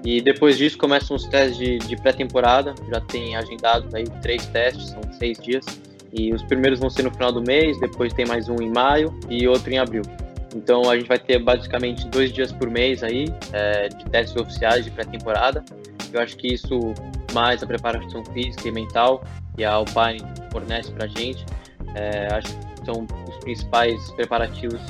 [0.05, 4.91] E depois disso começam os testes de, de pré-temporada, já tem agendado aí três testes,
[4.91, 5.65] são seis dias.
[6.13, 9.13] E os primeiros vão ser no final do mês, depois tem mais um em maio
[9.29, 10.03] e outro em abril.
[10.55, 14.85] Então a gente vai ter basicamente dois dias por mês aí é, de testes oficiais
[14.85, 15.63] de pré-temporada.
[16.13, 16.95] Eu acho que isso,
[17.35, 19.23] mais a preparação física e mental,
[19.59, 21.45] e a Alpine fornece para a gente,
[21.97, 24.81] é, acho que são os principais preparativos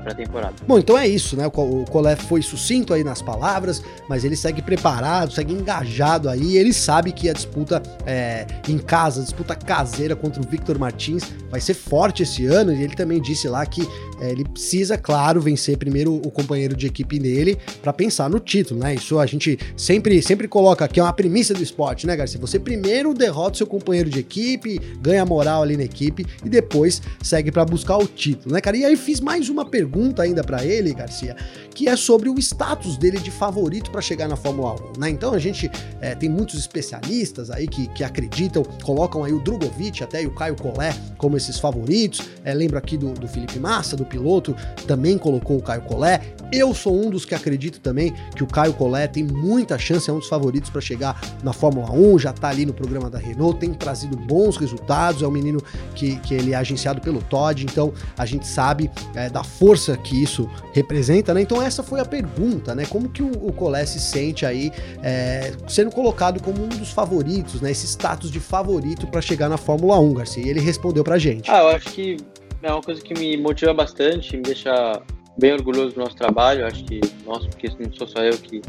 [0.00, 0.54] para a temporada.
[0.66, 1.46] Bom, então é isso, né?
[1.46, 6.56] O Colé foi sucinto aí nas palavras, mas ele segue preparado, segue engajado aí.
[6.56, 11.24] Ele sabe que a disputa é, em casa, a disputa caseira contra o Victor Martins,
[11.50, 12.72] vai ser forte esse ano.
[12.72, 13.86] E ele também disse lá que
[14.20, 18.80] é, ele precisa, claro, vencer primeiro o companheiro de equipe dele para pensar no título,
[18.80, 18.94] né?
[18.94, 22.40] Isso a gente sempre, sempre coloca aqui, é uma premissa do esporte, né, Garcia?
[22.40, 27.50] Você primeiro derrota seu companheiro de equipe, ganha moral ali na equipe e depois segue
[27.50, 28.76] para buscar o título, né, cara?
[28.76, 31.34] E aí fiz mais uma pergunta ainda para ele, Garcia,
[31.74, 35.10] que é sobre o status dele de favorito para chegar na Fórmula 1, né?
[35.10, 35.68] Então a gente
[36.00, 40.30] é, tem muitos especialistas aí que, que acreditam, colocam aí o Drogovic até e o
[40.32, 42.20] Caio Collet como esses favoritos.
[42.44, 44.54] É, lembro aqui do, do Felipe Massa, do piloto,
[44.86, 46.22] também colocou o Caio Collet.
[46.52, 50.12] Eu sou um dos que acredito também que o Caio Collet tem muita chance, é
[50.12, 53.58] um dos favoritos para chegar na Fórmula 1, já tá ali no programa da Renault,
[53.58, 55.60] tem trazido bons resultados, é um menino
[55.96, 59.63] que, que ele é agenciado pelo Todd, então a gente sabe é, da força
[59.96, 61.40] que isso representa, né?
[61.40, 62.84] Então essa foi a pergunta, né?
[62.86, 64.70] Como que o, o Collet se sente aí
[65.02, 67.70] é, sendo colocado como um dos favoritos, né?
[67.70, 70.44] Esse status de favorito para chegar na Fórmula 1, Garcia.
[70.44, 71.50] E ele respondeu pra gente.
[71.50, 72.16] Ah, eu acho que
[72.62, 75.02] é uma coisa que me motiva bastante, me deixa
[75.38, 76.66] bem orgulhoso do nosso trabalho.
[76.66, 78.60] Acho que, nossa, porque não sou só eu que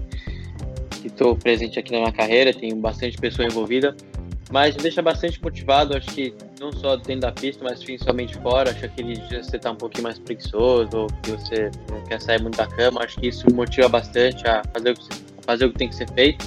[1.03, 3.95] estou presente aqui na minha carreira, tenho bastante pessoa envolvida
[4.51, 8.79] mas deixa bastante motivado, acho que não só dentro da pista, mas principalmente fora, acho
[8.79, 12.41] que aquele dia você tá um pouquinho mais preguiçoso, ou que você não quer sair
[12.41, 15.07] muito da cama, acho que isso motiva bastante a fazer o que,
[15.41, 16.45] fazer o que tem que ser feito.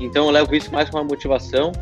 [0.00, 1.72] Então eu levo isso mais como uma motivação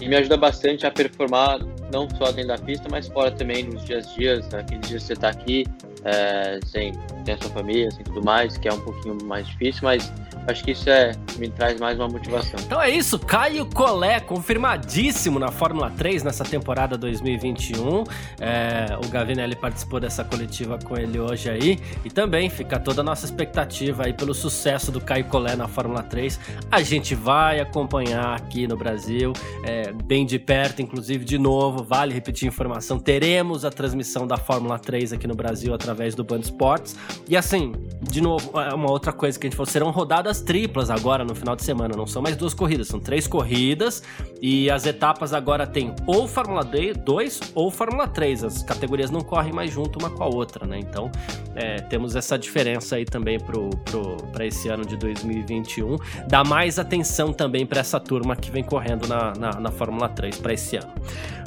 [0.00, 1.60] e me ajuda bastante a performar
[1.92, 5.08] não só dentro da pista, mas fora também nos dias a dias, aqueles dias que
[5.08, 5.64] você tá aqui,
[6.04, 6.92] é, sem,
[7.24, 10.12] sem a sua família, sem tudo mais, que é um pouquinho mais difícil, mas
[10.46, 12.60] acho que isso é, me traz mais uma motivação.
[12.60, 18.04] Então é isso, Caio Collet, confirmadíssimo na Fórmula 3 nessa temporada 2021.
[18.40, 21.78] É, o Gavinelli participou dessa coletiva com ele hoje aí.
[22.04, 26.02] E também fica toda a nossa expectativa aí pelo sucesso do Caio Collet na Fórmula
[26.02, 26.38] 3.
[26.70, 29.32] A gente vai acompanhar aqui no Brasil,
[29.64, 34.36] é, bem de perto, inclusive de novo, vale repetir a informação, teremos a transmissão da
[34.36, 36.96] Fórmula 3 aqui no Brasil através do Band Esportes.
[37.28, 37.72] E assim,
[38.02, 41.34] de novo, é uma outra coisa que a gente falou, serão rodadas triplas agora no
[41.34, 41.96] final de semana.
[41.96, 44.02] Não são mais duas corridas, são três corridas.
[44.42, 48.44] E as etapas agora tem ou Fórmula 2 ou Fórmula 3.
[48.44, 50.78] As categorias não correm mais junto uma com a outra, né?
[50.78, 51.10] Então
[51.54, 55.96] é, temos essa diferença aí também para pro, pro, esse ano de 2021.
[56.28, 60.38] Dá mais atenção também para essa turma que vem correndo na, na, na Fórmula 3
[60.38, 60.92] para esse ano.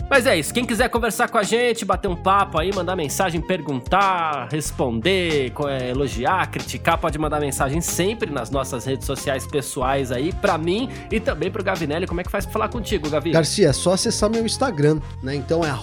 [0.09, 0.53] Mas é isso.
[0.53, 5.89] Quem quiser conversar com a gente, bater um papo aí, mandar mensagem, perguntar, responder, é,
[5.89, 11.19] elogiar, criticar, pode mandar mensagem sempre nas nossas redes sociais pessoais aí, para mim e
[11.19, 12.05] também pro Gavinelli.
[12.05, 13.31] Como é que faz pra falar contigo, Gavi?
[13.31, 15.35] Garcia, é só acessar meu Instagram, né?
[15.35, 15.73] Então é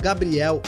[0.00, 0.60] Gabriel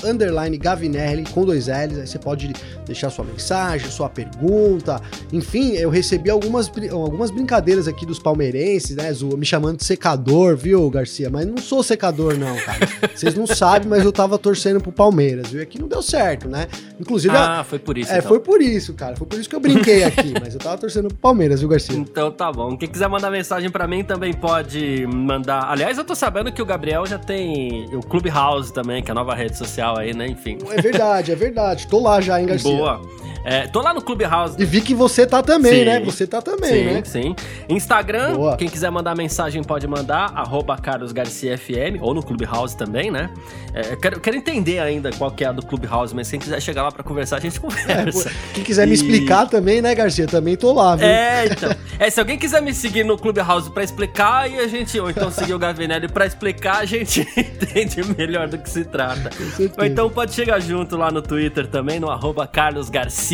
[0.61, 1.99] Gavinelli com dois L's.
[1.99, 2.53] Aí você pode
[2.87, 5.01] deixar sua mensagem, sua pergunta.
[5.33, 9.13] Enfim, eu recebi algumas, algumas brincadeiras aqui dos palmeirenses, né?
[9.37, 11.31] Me chamando de secador, viu, Garcia?
[11.31, 12.89] Mas não sou secador, não, cara.
[13.15, 15.63] Vocês não sabem, mas eu tava torcendo pro Palmeiras, viu?
[15.63, 16.67] Aqui não deu certo, né?
[17.01, 17.32] Inclusive.
[17.39, 18.13] Ah, foi por isso.
[18.13, 18.29] É, então.
[18.29, 19.17] foi por isso, cara.
[19.17, 21.97] Foi por isso que eu brinquei aqui, mas eu tava torcendo pro Palmeiras, viu, Garcia?
[21.97, 22.77] Então tá bom.
[22.77, 25.71] Quem quiser mandar mensagem para mim também pode mandar.
[25.71, 29.15] Aliás, eu tô sabendo que o Gabriel já tem o Clubhouse também, que é a
[29.15, 30.27] nova rede social aí, né?
[30.27, 30.59] Enfim.
[30.71, 31.87] É verdade, é verdade.
[31.87, 32.71] Tô lá já, hein, Garcia?
[32.71, 33.01] Boa.
[33.45, 34.57] É, tô lá no Clubhouse.
[34.59, 36.01] E vi que você tá também, sim, né?
[36.01, 37.03] Você tá também, sim, né?
[37.05, 37.37] Sim,
[37.69, 38.57] Instagram, Boa.
[38.57, 43.31] quem quiser mandar mensagem pode mandar, arroba carlosgarciafm, ou no Clubhouse também, né?
[43.75, 46.83] É, quero, quero entender ainda qual que é a do Clubhouse, mas quem quiser chegar
[46.83, 48.29] lá pra conversar, a gente conversa.
[48.29, 48.89] É, quem quiser e...
[48.89, 50.27] me explicar também, né, Garcia?
[50.27, 51.07] Também tô lá, viu?
[51.07, 51.75] É, então.
[51.99, 55.31] É, se alguém quiser me seguir no Clubhouse pra explicar, e a gente, ou então
[55.31, 59.31] seguir o Gavinelli pra explicar, a gente entende melhor do que se trata.
[59.79, 63.32] Ou então pode chegar junto lá no Twitter também, no arroba carlosgarcia,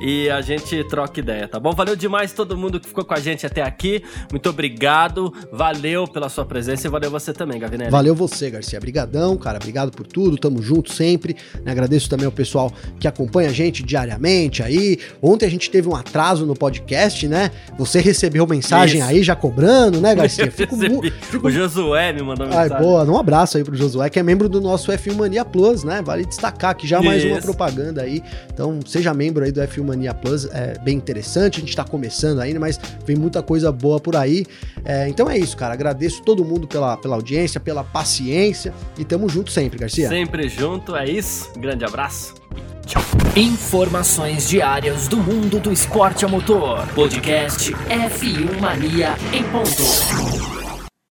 [0.00, 1.72] e a gente troca ideia, tá bom?
[1.72, 4.02] Valeu demais todo mundo que ficou com a gente até aqui.
[4.30, 5.32] Muito obrigado.
[5.50, 7.90] Valeu pela sua presença e valeu você também, Gavinelli.
[7.90, 8.78] Valeu você, Garcia.
[8.78, 9.56] Obrigadão, cara.
[9.56, 10.36] Obrigado por tudo.
[10.36, 11.36] Tamo junto sempre.
[11.64, 11.72] Né?
[11.72, 14.98] Agradeço também ao pessoal que acompanha a gente diariamente aí.
[15.20, 17.50] Ontem a gente teve um atraso no podcast, né?
[17.78, 19.08] Você recebeu mensagem Isso.
[19.08, 20.50] aí já cobrando, né, Garcia?
[20.52, 21.48] Fico, fico...
[21.48, 22.76] O Josué me mandou mensagem.
[22.76, 23.04] Ai, boa.
[23.04, 26.02] Um abraço aí pro Josué, que é membro do nosso F1 Mania Plus, né?
[26.02, 27.06] Vale destacar que já Isso.
[27.06, 28.22] mais uma propaganda aí.
[28.52, 30.46] Então, seja membro aí do F1 Mania Plus.
[30.46, 31.58] É bem interessante.
[31.58, 34.44] A gente tá começando ainda, mas vem muita coisa boa por aí.
[34.84, 35.74] É, então é isso, cara.
[35.74, 40.08] Agradeço todo mundo pela, pela audiência, pela paciência e tamo junto sempre, Garcia.
[40.08, 41.52] Sempre junto, é isso.
[41.58, 42.34] Grande abraço.
[42.86, 43.02] Tchau.
[43.36, 46.86] Informações diárias do mundo do esporte a motor.
[46.88, 50.61] Podcast F1 Mania em ponto.